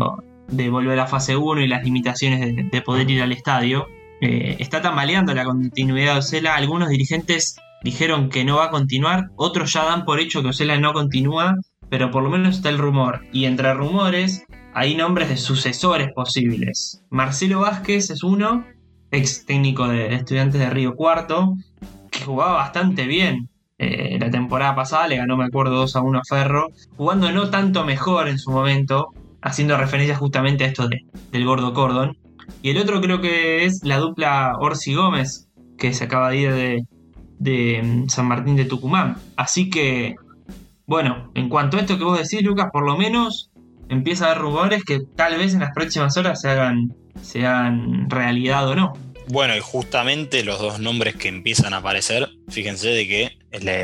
de 0.47 0.69
volver 0.69 0.99
a 0.99 1.07
fase 1.07 1.35
1 1.35 1.61
y 1.61 1.67
las 1.67 1.83
limitaciones 1.83 2.55
de, 2.71 2.81
poder 2.81 3.09
ir 3.11 3.21
al 3.21 3.31
estadio. 3.31 3.87
Eh, 4.21 4.55
está 4.59 4.81
tambaleando 4.81 5.33
la 5.33 5.43
continuidad 5.43 6.13
de 6.13 6.19
Ocela. 6.19 6.55
Algunos 6.55 6.89
dirigentes 6.89 7.57
dijeron 7.83 8.29
que 8.29 8.45
no 8.45 8.57
va 8.57 8.65
a 8.65 8.71
continuar, 8.71 9.29
otros 9.35 9.73
ya 9.73 9.83
dan 9.83 10.05
por 10.05 10.19
hecho 10.19 10.41
que 10.41 10.49
Ocela 10.49 10.79
no 10.79 10.93
continúa, 10.93 11.55
pero 11.89 12.09
por 12.09 12.23
lo 12.23 12.29
menos 12.29 12.55
está 12.55 12.69
el 12.69 12.77
rumor. 12.77 13.21
Y 13.33 13.45
entre 13.45 13.73
rumores 13.73 14.45
hay 14.73 14.95
nombres 14.95 15.29
de 15.29 15.37
sucesores 15.37 16.09
posibles. 16.13 17.03
Marcelo 17.09 17.59
Vázquez 17.61 18.09
es 18.09 18.23
uno, 18.23 18.65
ex 19.11 19.45
técnico 19.45 19.87
de 19.87 20.15
estudiantes 20.15 20.59
de 20.59 20.69
Río 20.69 20.95
Cuarto, 20.95 21.55
jugaba 22.27 22.53
bastante 22.53 23.07
bien. 23.07 23.49
Eh, 23.79 24.17
la 24.19 24.31
temporada 24.31 24.75
pasada 24.75 25.07
le 25.07 25.17
ganó, 25.17 25.37
me 25.37 25.45
acuerdo, 25.45 25.75
2 25.75 25.95
a 25.95 26.01
1 26.01 26.19
a 26.19 26.23
Ferro, 26.27 26.67
jugando 26.95 27.31
no 27.31 27.49
tanto 27.49 27.85
mejor 27.85 28.27
en 28.27 28.39
su 28.39 28.51
momento, 28.51 29.09
haciendo 29.41 29.77
referencia 29.77 30.15
justamente 30.15 30.63
a 30.63 30.67
esto 30.67 30.87
de, 30.87 31.05
del 31.31 31.45
gordo 31.45 31.73
Cordon. 31.73 32.17
Y 32.61 32.71
el 32.71 32.77
otro 32.77 33.01
creo 33.01 33.21
que 33.21 33.65
es 33.65 33.83
la 33.83 33.97
dupla 33.97 34.53
Orsi 34.59 34.93
Gómez, 34.93 35.47
que 35.77 35.93
se 35.93 36.05
acaba 36.05 36.29
de 36.29 36.37
ir 36.37 36.85
de, 37.39 37.81
mm, 37.83 38.09
San 38.09 38.27
Martín 38.27 38.55
de 38.55 38.65
Tucumán. 38.65 39.17
Así 39.35 39.69
que, 39.69 40.15
bueno, 40.87 41.31
en 41.35 41.49
cuanto 41.49 41.77
a 41.77 41.81
esto 41.81 41.97
que 41.97 42.03
vos 42.03 42.17
decís, 42.17 42.45
Lucas, 42.45 42.69
por 42.71 42.85
lo 42.85 42.97
menos 42.97 43.51
empieza 43.89 44.25
a 44.25 44.31
haber 44.31 44.41
rumores 44.41 44.83
que 44.83 44.99
tal 45.15 45.37
vez 45.37 45.53
en 45.53 45.61
las 45.61 45.73
próximas 45.73 46.17
horas 46.17 46.41
se 46.41 46.49
hagan, 46.49 46.93
se 47.21 47.45
hagan 47.45 48.09
realidad 48.09 48.67
o 48.67 48.75
no. 48.75 48.93
Bueno, 49.29 49.57
y 49.57 49.59
justamente 49.59 50.43
los 50.43 50.59
dos 50.59 50.79
nombres 50.79 51.15
que 51.15 51.27
empiezan 51.27 51.73
a 51.73 51.77
aparecer, 51.77 52.29
fíjense 52.47 52.87
de 52.87 53.07
que 53.07 53.37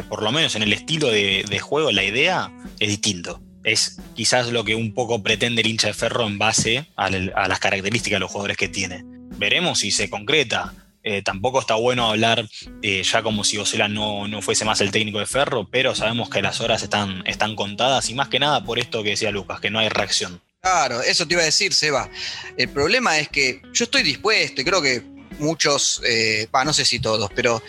por 0.07 0.23
lo 0.23 0.31
menos 0.31 0.55
en 0.55 0.63
el 0.63 0.71
estilo 0.71 1.09
de, 1.09 1.59
juego, 1.59 1.91
la 1.91 2.03
idea 2.03 2.51
es 2.79 2.87
distinto. 2.87 3.41
Es 3.63 3.97
quizás 4.15 4.51
lo 4.51 4.63
que 4.63 4.75
un 4.75 4.93
poco 4.93 5.21
pretende 5.21 5.61
el 5.61 5.67
hincha 5.67 5.87
de 5.87 5.93
ferro 5.93 6.27
en 6.27 6.37
base 6.37 6.87
a, 6.95 7.09
las 7.09 7.59
características 7.59 8.17
de 8.17 8.19
los 8.21 8.31
jugadores 8.31 8.57
que 8.57 8.69
tiene. 8.69 9.03
Veremos 9.37 9.79
si 9.79 9.91
se 9.91 10.09
concreta. 10.09 10.73
Eh, 11.05 11.21
tampoco 11.21 11.59
está 11.59 11.75
bueno 11.75 12.09
hablar 12.09 12.47
eh, 12.81 13.03
ya 13.03 13.21
como 13.21 13.43
si 13.43 13.57
Osela 13.57 13.89
no, 13.89 14.29
no, 14.29 14.41
fuese 14.41 14.63
más 14.63 14.79
el 14.79 14.91
técnico 14.91 15.19
de 15.19 15.25
Ferro, 15.25 15.67
pero 15.69 15.93
sabemos 15.95 16.29
que 16.29 16.41
las 16.41 16.61
horas 16.61 16.81
están, 16.81 17.27
están 17.27 17.57
contadas 17.57 18.09
y 18.09 18.13
más 18.13 18.29
que 18.29 18.39
nada 18.39 18.63
por 18.63 18.79
esto 18.79 19.03
que 19.03 19.09
decía 19.09 19.29
Lucas, 19.29 19.59
que 19.59 19.69
no 19.69 19.79
hay 19.79 19.89
reacción. 19.89 20.41
Claro, 20.63 21.01
eso 21.01 21.27
te 21.27 21.33
iba 21.33 21.41
a 21.41 21.45
decir, 21.45 21.73
Seba. 21.73 22.09
El 22.55 22.69
problema 22.69 23.19
es 23.19 23.27
que 23.27 23.61
yo 23.73 23.83
estoy 23.83 24.01
dispuesto 24.01 24.61
y 24.61 24.63
creo 24.63 24.81
que 24.81 25.03
muchos, 25.43 26.01
eh, 26.05 26.47
no 26.65 26.73
sé 26.73 26.85
si 26.85 26.99
todos, 26.99 27.29
pero 27.35 27.61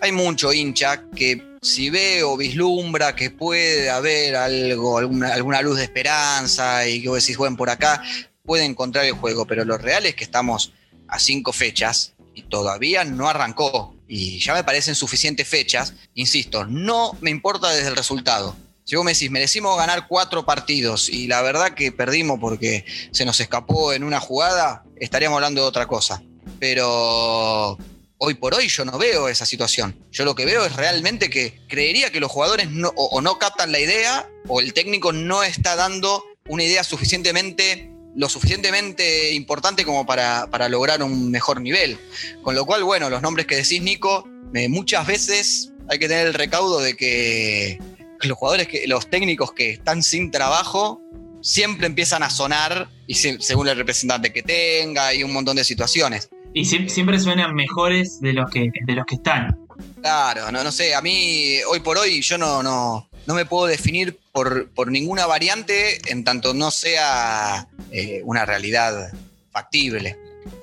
hay 0.00 0.12
mucho 0.12 0.52
hincha 0.52 1.04
que 1.16 1.42
si 1.62 1.90
ve 1.90 2.22
o 2.22 2.36
vislumbra 2.36 3.16
que 3.16 3.30
puede 3.30 3.90
haber 3.90 4.36
algo, 4.36 4.98
alguna, 4.98 5.32
alguna 5.32 5.62
luz 5.62 5.78
de 5.78 5.84
esperanza 5.84 6.86
y 6.86 7.02
que 7.02 7.08
vos 7.08 7.20
decís, 7.20 7.36
bueno, 7.36 7.56
por 7.56 7.70
acá 7.70 8.02
puede 8.44 8.64
encontrar 8.64 9.06
el 9.06 9.12
juego, 9.12 9.46
pero 9.46 9.64
lo 9.64 9.78
real 9.78 10.06
es 10.06 10.14
que 10.14 10.24
estamos 10.24 10.72
a 11.08 11.18
cinco 11.18 11.52
fechas 11.52 12.12
y 12.34 12.42
todavía 12.42 13.04
no 13.04 13.28
arrancó. 13.28 13.94
Y 14.06 14.38
ya 14.38 14.52
me 14.54 14.64
parecen 14.64 14.94
suficientes 14.94 15.48
fechas. 15.48 15.94
Insisto, 16.14 16.66
no 16.66 17.16
me 17.20 17.30
importa 17.30 17.70
desde 17.70 17.88
el 17.88 17.96
resultado. 17.96 18.54
Si 18.84 18.96
vos 18.96 19.04
me 19.04 19.14
decís, 19.14 19.30
merecimos 19.30 19.78
ganar 19.78 20.06
cuatro 20.06 20.44
partidos 20.44 21.08
y 21.08 21.26
la 21.26 21.40
verdad 21.40 21.72
que 21.72 21.90
perdimos 21.90 22.38
porque 22.38 22.84
se 23.12 23.24
nos 23.24 23.40
escapó 23.40 23.94
en 23.94 24.04
una 24.04 24.20
jugada, 24.20 24.84
estaríamos 24.96 25.36
hablando 25.36 25.62
de 25.62 25.68
otra 25.68 25.86
cosa. 25.86 26.22
Pero 26.64 27.76
hoy 28.16 28.32
por 28.32 28.54
hoy 28.54 28.68
yo 28.68 28.86
no 28.86 28.96
veo 28.96 29.28
esa 29.28 29.44
situación. 29.44 29.94
Yo 30.10 30.24
lo 30.24 30.34
que 30.34 30.46
veo 30.46 30.64
es 30.64 30.74
realmente 30.74 31.28
que 31.28 31.60
creería 31.68 32.10
que 32.10 32.20
los 32.20 32.32
jugadores 32.32 32.68
o, 32.96 33.20
no 33.20 33.38
captan 33.38 33.70
la 33.70 33.80
idea 33.80 34.30
o 34.48 34.62
el 34.62 34.72
técnico 34.72 35.12
no 35.12 35.42
está 35.42 35.76
dando 35.76 36.24
una 36.48 36.62
idea 36.62 36.82
suficientemente 36.82 37.90
lo 38.16 38.30
suficientemente 38.30 39.34
importante 39.34 39.84
como 39.84 40.06
para, 40.06 40.48
lograr 40.70 41.02
un 41.02 41.30
mejor 41.30 41.60
nivel. 41.60 41.98
Con 42.40 42.54
lo 42.54 42.64
cual, 42.64 42.82
bueno, 42.82 43.10
los 43.10 43.20
nombres 43.20 43.46
que 43.46 43.56
decís, 43.56 43.82
Nico, 43.82 44.26
muchas 44.70 45.06
veces 45.06 45.70
hay 45.90 45.98
que 45.98 46.08
tener 46.08 46.28
el 46.28 46.32
recaudo 46.32 46.80
de 46.80 46.96
que 46.96 47.78
los 48.22 48.38
jugadores, 48.38 48.68
que, 48.68 48.86
los 48.86 49.10
técnicos 49.10 49.52
que 49.52 49.72
están 49.72 50.02
sin 50.02 50.30
trabajo, 50.30 51.02
siempre 51.42 51.86
empiezan 51.86 52.22
a 52.22 52.30
sonar, 52.30 52.88
y 53.06 53.16
según 53.16 53.68
el 53.68 53.76
representante 53.76 54.32
que 54.32 54.42
tenga, 54.42 55.12
y 55.12 55.22
un 55.24 55.32
montón 55.34 55.56
de 55.56 55.64
situaciones. 55.64 56.30
Y 56.54 56.64
siempre 56.64 57.18
suenan 57.18 57.54
mejores 57.54 58.20
de 58.20 58.32
los 58.32 58.50
que, 58.50 58.70
de 58.86 58.94
los 58.94 59.04
que 59.04 59.16
están. 59.16 59.58
Claro, 60.00 60.52
no, 60.52 60.62
no 60.62 60.70
sé, 60.70 60.94
a 60.94 61.02
mí 61.02 61.56
hoy 61.68 61.80
por 61.80 61.98
hoy 61.98 62.20
yo 62.20 62.38
no, 62.38 62.62
no, 62.62 63.08
no 63.26 63.34
me 63.34 63.44
puedo 63.44 63.66
definir 63.66 64.18
por, 64.32 64.90
ninguna 64.90 65.26
variante 65.26 66.10
en 66.10 66.24
tanto 66.24 66.54
no 66.54 66.70
sea 66.70 67.68
eh, 67.90 68.22
una 68.24 68.44
realidad 68.44 69.12
factible. 69.50 70.16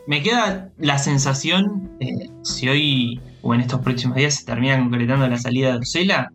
Me 0.08 0.21
queda 0.21 0.69
la 0.77 0.99
sensación, 0.99 1.97
eh, 1.99 2.30
si 2.43 2.67
hoy 2.67 3.21
o 3.41 3.54
en 3.56 3.62
estos 3.62 3.82
próximos 3.82 4.15
días 4.15 4.36
se 4.36 4.45
termina 4.45 4.77
concretando 4.77 5.27
la 5.27 5.39
salida 5.39 5.71
de 5.71 5.80
Ocela, 5.80 6.30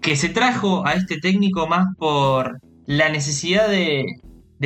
que 0.00 0.16
se 0.16 0.28
trajo 0.28 0.86
a 0.86 0.94
este 0.94 1.18
técnico 1.18 1.66
más 1.66 1.86
por 1.98 2.60
la 2.86 3.10
necesidad 3.10 3.68
de, 3.68 4.06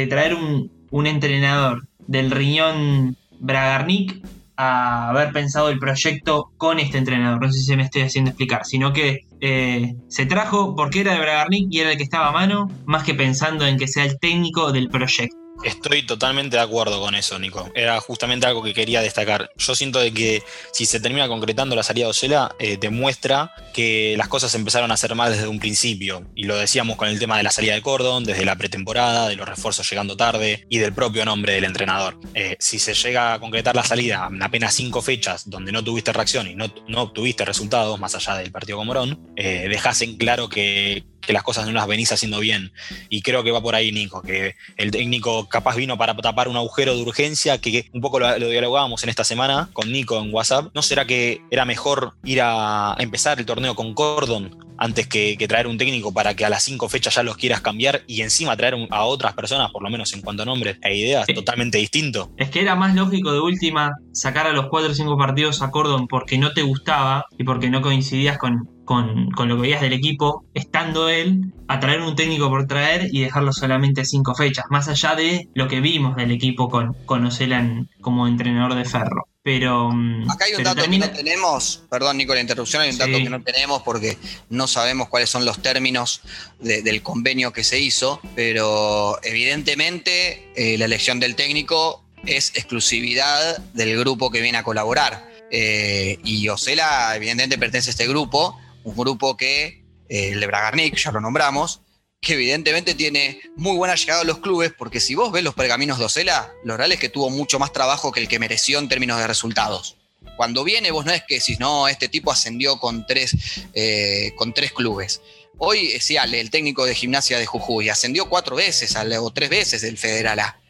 traer 0.08 0.34
un, 0.34 0.70
un, 0.90 1.06
entrenador 1.06 1.88
del 2.06 2.30
riñón 2.30 3.16
Bragarnik 3.42 4.24
a 4.56 5.10
haber 5.10 5.32
pensado 5.32 5.68
el 5.68 5.78
proyecto 5.78 6.52
con 6.56 6.78
este 6.78 6.98
entrenador. 6.98 7.42
No 7.42 7.52
sé 7.52 7.60
si 7.60 7.76
me 7.76 7.82
estoy 7.82 8.02
haciendo 8.02 8.30
explicar, 8.30 8.64
sino 8.64 8.92
que 8.92 9.26
eh, 9.40 9.96
se 10.08 10.26
trajo 10.26 10.76
porque 10.76 11.00
era 11.00 11.12
de 11.12 11.20
Bragarnik 11.20 11.66
y 11.70 11.80
era 11.80 11.90
el 11.90 11.96
que 11.96 12.04
estaba 12.04 12.28
a 12.28 12.32
mano, 12.32 12.70
más 12.86 13.02
que 13.02 13.14
pensando 13.14 13.66
en 13.66 13.76
que 13.76 13.88
sea 13.88 14.04
el 14.04 14.18
técnico 14.18 14.72
del 14.72 14.88
proyecto. 14.88 15.41
Estoy 15.64 16.02
totalmente 16.04 16.56
de 16.56 16.62
acuerdo 16.62 17.00
con 17.00 17.14
eso, 17.14 17.38
Nico. 17.38 17.70
Era 17.74 18.00
justamente 18.00 18.46
algo 18.46 18.62
que 18.62 18.74
quería 18.74 19.00
destacar. 19.00 19.52
Yo 19.56 19.74
siento 19.74 20.00
de 20.00 20.12
que 20.12 20.42
si 20.72 20.86
se 20.86 21.00
termina 21.00 21.28
concretando 21.28 21.76
la 21.76 21.82
salida 21.82 22.06
de 22.06 22.10
Ocela, 22.10 22.54
eh, 22.58 22.78
demuestra 22.80 23.52
que 23.72 24.14
las 24.18 24.28
cosas 24.28 24.54
empezaron 24.54 24.90
a 24.90 24.96
ser 24.96 25.14
mal 25.14 25.32
desde 25.32 25.46
un 25.46 25.60
principio. 25.60 26.26
Y 26.34 26.44
lo 26.44 26.56
decíamos 26.56 26.96
con 26.96 27.08
el 27.08 27.18
tema 27.18 27.36
de 27.36 27.44
la 27.44 27.52
salida 27.52 27.74
de 27.74 27.82
Cordon, 27.82 28.24
desde 28.24 28.44
la 28.44 28.56
pretemporada, 28.56 29.28
de 29.28 29.36
los 29.36 29.48
refuerzos 29.48 29.88
llegando 29.88 30.16
tarde 30.16 30.66
y 30.68 30.78
del 30.78 30.92
propio 30.92 31.24
nombre 31.24 31.54
del 31.54 31.64
entrenador. 31.64 32.18
Eh, 32.34 32.56
si 32.58 32.78
se 32.78 32.94
llega 32.94 33.34
a 33.34 33.40
concretar 33.40 33.76
la 33.76 33.84
salida 33.84 34.28
en 34.30 34.42
apenas 34.42 34.74
cinco 34.74 35.00
fechas 35.00 35.48
donde 35.48 35.70
no 35.70 35.84
tuviste 35.84 36.12
reacción 36.12 36.48
y 36.48 36.56
no, 36.56 36.72
obtuviste 37.02 37.44
resultados, 37.44 38.00
más 38.00 38.14
allá 38.14 38.36
del 38.36 38.50
partido 38.50 38.78
con 38.78 38.86
Morón, 38.86 39.32
eh, 39.36 39.66
dejas 39.68 40.02
en 40.02 40.16
claro 40.16 40.48
que, 40.48 41.04
que 41.24 41.32
las 41.32 41.42
cosas 41.42 41.66
no 41.66 41.72
las 41.72 41.86
venís 41.86 42.12
haciendo 42.12 42.40
bien. 42.40 42.72
Y 43.08 43.22
creo 43.22 43.42
que 43.42 43.50
va 43.50 43.62
por 43.62 43.74
ahí, 43.74 43.92
Nico, 43.92 44.22
que 44.22 44.56
el 44.76 44.90
técnico 44.90 45.48
capaz 45.48 45.76
vino 45.76 45.96
para 45.96 46.16
tapar 46.16 46.48
un 46.48 46.56
agujero 46.56 46.94
de 46.94 47.02
urgencia, 47.02 47.58
que 47.58 47.88
un 47.92 48.00
poco 48.00 48.18
lo, 48.18 48.36
dialogábamos 48.36 49.02
en 49.02 49.08
esta 49.08 49.24
semana 49.24 49.70
con 49.72 49.90
Nico 49.90 50.20
en 50.20 50.32
WhatsApp. 50.34 50.70
¿No 50.74 50.82
será 50.82 51.06
que 51.06 51.40
era 51.50 51.64
mejor 51.64 52.14
ir 52.24 52.40
a 52.42 52.96
empezar 52.98 53.38
el 53.38 53.46
torneo 53.46 53.74
con 53.74 53.94
Cordon 53.94 54.72
antes 54.82 55.06
que, 55.06 55.36
traer 55.48 55.66
un 55.66 55.78
técnico 55.78 56.12
para 56.12 56.34
que 56.34 56.44
a 56.44 56.48
las 56.48 56.64
cinco 56.64 56.88
fechas 56.88 57.14
ya 57.14 57.22
los 57.22 57.36
quieras 57.36 57.60
cambiar 57.60 58.02
y 58.06 58.22
encima 58.22 58.56
traer 58.56 58.74
a 58.90 59.04
otras 59.04 59.34
personas, 59.34 59.70
por 59.70 59.82
lo 59.82 59.90
menos 59.90 60.12
en 60.14 60.22
cuanto 60.22 60.42
a 60.42 60.46
nombres 60.46 60.78
e 60.82 60.96
ideas, 60.96 61.26
totalmente 61.26 61.78
distinto. 61.78 62.32
Es 62.36 62.50
que 62.50 62.60
era 62.60 62.74
más 62.74 62.94
lógico 62.94 63.32
de 63.32 63.40
última 63.40 63.92
sacar 64.12 64.46
a 64.46 64.52
los 64.52 64.66
cuatro 64.68 64.90
o 64.90 64.94
cinco 64.94 65.16
partidos 65.16 65.62
a 65.62 65.70
Cordon 65.70 66.06
porque 66.08 66.38
no 66.38 66.52
te 66.52 66.62
gustaba 66.62 67.26
y 67.38 67.44
porque 67.44 67.70
no 67.70 67.82
coincidías 67.82 68.38
con, 68.38 68.68
con, 68.84 69.30
lo 69.36 69.56
que 69.56 69.62
veías 69.62 69.80
del 69.80 69.92
equipo, 69.92 70.44
estando 70.54 71.08
él, 71.08 71.52
a 71.68 71.80
traer 71.80 72.00
un 72.00 72.16
técnico 72.16 72.48
por 72.48 72.66
traer 72.66 73.08
y 73.12 73.20
dejarlo 73.20 73.52
solamente 73.52 74.04
cinco 74.04 74.34
fechas, 74.34 74.64
más 74.70 74.88
allá 74.88 75.14
de 75.14 75.48
lo 75.54 75.68
que 75.68 75.80
vimos 75.80 76.16
del 76.16 76.30
equipo 76.30 76.68
con, 76.68 76.94
con 77.04 77.24
Ocelan 77.24 77.88
como 78.00 78.26
entrenador 78.26 78.74
de 78.74 78.84
ferro. 78.84 79.28
Pero. 79.44 79.90
Mm, 79.90 80.30
Acá 80.30 80.44
hay 80.44 80.54
un 80.54 80.62
dato 80.62 80.82
que 80.82 80.98
no 80.98 81.10
tenemos, 81.10 81.82
perdón 81.90 82.16
Nico 82.16 82.34
la 82.34 82.40
interrupción, 82.40 82.82
hay 82.82 82.90
un 82.90 82.98
dato 82.98 83.12
que 83.12 83.30
no 83.30 83.42
tenemos 83.42 83.82
porque 83.82 84.16
no 84.50 84.66
sabemos 84.68 85.08
cuáles 85.08 85.30
son 85.30 85.44
los 85.44 85.60
términos 85.60 86.20
del 86.60 87.02
convenio 87.02 87.52
que 87.52 87.64
se 87.64 87.80
hizo, 87.80 88.20
pero 88.36 89.18
evidentemente 89.24 90.48
eh, 90.54 90.78
la 90.78 90.84
elección 90.84 91.18
del 91.18 91.34
técnico 91.34 92.04
es 92.24 92.52
exclusividad 92.54 93.58
del 93.74 93.98
grupo 93.98 94.30
que 94.30 94.40
viene 94.40 94.58
a 94.58 94.62
colaborar. 94.62 95.32
Eh, 95.50 96.18
y 96.24 96.48
Ocela, 96.48 97.14
evidentemente, 97.14 97.58
pertenece 97.58 97.90
a 97.90 97.92
este 97.92 98.08
grupo, 98.08 98.58
un 98.84 98.96
grupo 98.96 99.36
que, 99.36 99.84
eh, 100.08 100.30
el 100.32 100.40
de 100.40 100.46
Bragarnik, 100.46 100.96
ya 100.96 101.12
lo 101.12 101.20
nombramos, 101.20 101.82
que 102.20 102.34
evidentemente 102.34 102.94
tiene 102.94 103.40
muy 103.56 103.76
buena 103.76 103.96
llegada 103.96 104.20
a 104.20 104.24
los 104.24 104.38
clubes, 104.38 104.72
porque 104.78 105.00
si 105.00 105.16
vos 105.16 105.32
ves 105.32 105.42
los 105.42 105.54
pergaminos 105.54 105.98
de 105.98 106.04
Ocela, 106.04 106.52
lo 106.64 106.76
real 106.76 106.92
es 106.92 107.00
que 107.00 107.08
tuvo 107.08 107.30
mucho 107.30 107.58
más 107.58 107.72
trabajo 107.72 108.12
que 108.12 108.20
el 108.20 108.28
que 108.28 108.38
mereció 108.38 108.78
en 108.78 108.88
términos 108.88 109.18
de 109.18 109.26
resultados. 109.26 109.96
Cuando 110.36 110.62
viene, 110.62 110.92
vos 110.92 111.04
no 111.04 111.12
es 111.12 111.22
que 111.26 111.40
decís, 111.40 111.58
no, 111.58 111.88
este 111.88 112.08
tipo 112.08 112.30
ascendió 112.30 112.78
con 112.78 113.06
tres, 113.06 113.36
eh, 113.74 114.32
con 114.36 114.54
tres 114.54 114.72
clubes. 114.72 115.20
Hoy, 115.58 115.92
es 115.92 116.10
Ale, 116.16 116.40
el 116.40 116.50
técnico 116.50 116.84
de 116.84 116.94
gimnasia 116.94 117.38
de 117.38 117.46
Jujuy, 117.46 117.88
ascendió 117.88 118.28
cuatro 118.28 118.56
veces 118.56 118.94
o 118.96 119.30
tres 119.32 119.50
veces 119.50 119.82
del 119.82 119.98
Federal 119.98 120.38
A. 120.38 120.60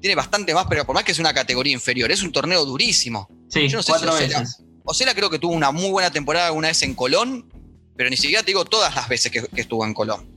Tiene 0.00 0.14
bastante 0.14 0.52
más, 0.52 0.66
pero 0.68 0.84
por 0.84 0.94
más 0.94 1.04
que 1.04 1.12
es 1.12 1.18
una 1.18 1.32
categoría 1.32 1.72
inferior, 1.72 2.12
es 2.12 2.22
un 2.22 2.30
torneo 2.30 2.64
durísimo. 2.66 3.28
Sí, 3.48 3.68
cuatro 3.86 4.14
veces. 4.14 4.58
Ocela 4.84 5.14
creo 5.14 5.30
que 5.30 5.38
tuvo 5.38 5.52
una 5.52 5.72
muy 5.72 5.90
buena 5.90 6.10
temporada 6.10 6.52
una 6.52 6.68
vez 6.68 6.82
en 6.82 6.94
Colón, 6.94 7.50
pero 7.96 8.10
ni 8.10 8.16
siquiera 8.16 8.42
te 8.42 8.48
digo 8.48 8.64
todas 8.64 8.94
las 8.94 9.08
veces 9.08 9.32
que 9.32 9.60
estuvo 9.60 9.84
en 9.84 9.94
Colón 9.94 10.34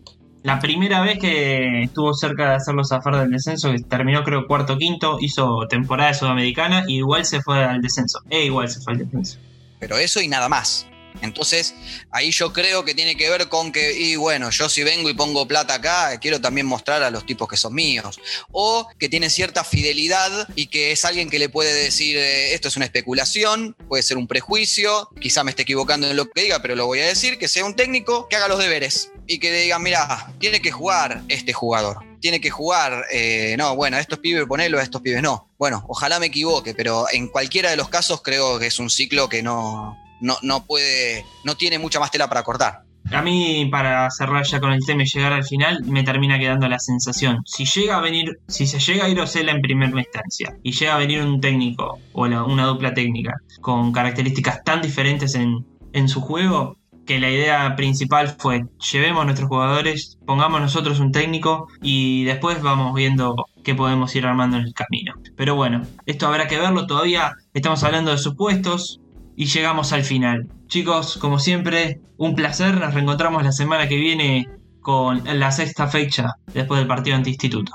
la 0.47 0.59
primera 0.59 1.01
vez 1.01 1.19
que 1.19 1.83
estuvo 1.83 2.13
cerca 2.13 2.51
de 2.51 2.55
hacerlo 2.55 2.85
zafar 2.85 3.17
del 3.17 3.31
descenso, 3.31 3.69
que 3.71 3.79
terminó 3.79 4.23
creo 4.23 4.47
cuarto 4.47 4.77
quinto, 4.77 5.17
hizo 5.19 5.67
temporada 5.67 6.13
sudamericana 6.13 6.85
y 6.87 6.99
igual 6.99 7.25
se 7.25 7.41
fue 7.41 7.65
al 7.65 7.81
descenso. 7.81 8.21
E 8.29 8.45
igual 8.45 8.69
se 8.69 8.79
fue 8.79 8.93
al 8.93 8.99
descenso. 8.99 9.39
Pero 9.77 9.97
eso 9.97 10.21
y 10.21 10.29
nada 10.29 10.47
más. 10.47 10.87
Entonces, 11.21 11.73
ahí 12.11 12.31
yo 12.31 12.53
creo 12.53 12.85
que 12.85 12.93
tiene 12.93 13.15
que 13.15 13.29
ver 13.29 13.49
con 13.49 13.71
que, 13.71 13.93
y 13.99 14.15
bueno, 14.15 14.49
yo 14.49 14.69
si 14.69 14.83
vengo 14.83 15.09
y 15.09 15.13
pongo 15.13 15.47
plata 15.47 15.75
acá, 15.75 16.19
quiero 16.19 16.41
también 16.41 16.65
mostrar 16.65 17.03
a 17.03 17.11
los 17.11 17.25
tipos 17.25 17.47
que 17.47 17.57
son 17.57 17.73
míos. 17.73 18.19
O 18.51 18.87
que 18.99 19.09
tiene 19.09 19.29
cierta 19.29 19.63
fidelidad 19.63 20.47
y 20.55 20.67
que 20.67 20.91
es 20.91 21.05
alguien 21.05 21.29
que 21.29 21.39
le 21.39 21.49
puede 21.49 21.73
decir, 21.73 22.17
eh, 22.17 22.53
esto 22.53 22.67
es 22.67 22.75
una 22.75 22.85
especulación, 22.85 23.75
puede 23.87 24.03
ser 24.03 24.17
un 24.17 24.27
prejuicio, 24.27 25.09
quizá 25.19 25.43
me 25.43 25.51
esté 25.51 25.63
equivocando 25.63 26.09
en 26.09 26.15
lo 26.15 26.29
que 26.29 26.43
diga, 26.43 26.61
pero 26.61 26.75
lo 26.75 26.85
voy 26.85 26.99
a 26.99 27.07
decir, 27.07 27.37
que 27.37 27.47
sea 27.47 27.65
un 27.65 27.75
técnico 27.75 28.27
que 28.29 28.35
haga 28.35 28.47
los 28.47 28.59
deberes 28.59 29.11
y 29.25 29.39
que 29.39 29.51
diga, 29.51 29.79
mira, 29.79 30.31
tiene 30.39 30.61
que 30.61 30.71
jugar 30.71 31.23
este 31.27 31.53
jugador 31.53 32.07
tiene 32.19 32.41
que 32.41 32.49
jugar, 32.49 33.05
eh, 33.11 33.55
no, 33.57 33.75
bueno, 33.75 33.97
a 33.97 33.99
estos 33.99 34.19
pibes 34.19 34.45
ponelo, 34.47 34.79
a 34.79 34.83
estos 34.83 35.01
pibes 35.01 35.21
no. 35.21 35.49
Bueno, 35.57 35.85
ojalá 35.87 36.19
me 36.19 36.27
equivoque, 36.27 36.73
pero 36.73 37.05
en 37.11 37.27
cualquiera 37.27 37.69
de 37.69 37.77
los 37.77 37.89
casos 37.89 38.21
creo 38.21 38.59
que 38.59 38.67
es 38.67 38.79
un 38.79 38.89
ciclo 38.89 39.29
que 39.29 39.43
no, 39.43 39.97
no, 40.21 40.37
no 40.41 40.65
puede, 40.65 41.25
no 41.43 41.55
tiene 41.55 41.79
mucha 41.79 41.99
más 41.99 42.11
tela 42.11 42.27
para 42.27 42.43
cortar. 42.43 42.83
A 43.11 43.21
mí, 43.21 43.69
para 43.71 44.09
cerrar 44.11 44.45
ya 44.45 44.59
con 44.59 44.73
el 44.73 44.85
tema 44.85 45.03
y 45.03 45.05
llegar 45.05 45.31
al 45.31 45.45
final, 45.45 45.81
me 45.85 46.03
termina 46.03 46.37
quedando 46.37 46.67
la 46.67 46.77
sensación. 46.77 47.41
Si 47.45 47.63
llega 47.63 47.97
a 47.97 48.01
venir, 48.01 48.39
si 48.47 48.67
se 48.67 48.79
llega 48.79 49.05
a 49.05 49.09
ir 49.09 49.19
Ocela 49.19 49.53
en 49.53 49.61
primera 49.61 49.97
instancia 49.97 50.57
y 50.61 50.73
llega 50.73 50.95
a 50.95 50.97
venir 50.97 51.21
un 51.21 51.39
técnico 51.39 51.99
o 52.11 52.25
una 52.25 52.65
dupla 52.65 52.93
técnica 52.93 53.35
con 53.61 53.93
características 53.93 54.61
tan 54.63 54.81
diferentes 54.81 55.35
en, 55.35 55.65
en 55.93 56.09
su 56.09 56.19
juego, 56.19 56.77
que 57.07 57.19
la 57.19 57.31
idea 57.31 57.75
principal 57.75 58.35
fue 58.37 58.65
llevemos 58.91 59.21
a 59.21 59.25
nuestros 59.25 59.47
jugadores, 59.47 60.19
pongamos 60.25 60.59
nosotros 60.59 60.99
un 60.99 61.11
técnico 61.11 61.67
y 61.81 62.25
después 62.25 62.61
vamos 62.61 62.93
viendo 62.93 63.47
qué 63.63 63.73
podemos 63.73 64.13
ir 64.15 64.25
armando 64.25 64.57
en 64.57 64.63
el 64.63 64.73
camino. 64.73 65.13
Pero 65.35 65.55
bueno, 65.55 65.81
esto 66.05 66.27
habrá 66.27 66.47
que 66.47 66.59
verlo, 66.59 66.85
todavía 66.85 67.33
estamos 67.53 67.83
hablando 67.83 68.11
de 68.11 68.17
supuestos, 68.17 68.99
y 69.37 69.45
llegamos 69.45 69.93
al 69.93 70.03
final. 70.03 70.49
Chicos, 70.67 71.17
como 71.17 71.37
siempre, 71.37 72.01
un 72.17 72.35
placer. 72.35 72.75
Nos 72.75 72.95
reencontramos 72.95 73.43
la 73.43 73.51
semana 73.51 73.87
que 73.87 73.95
viene 73.95 74.49
con 74.81 75.21
la 75.25 75.51
sexta 75.51 75.87
fecha 75.87 76.33
después 76.53 76.79
del 76.79 76.87
partido 76.87 77.15
anti 77.15 77.29
instituto. 77.29 77.73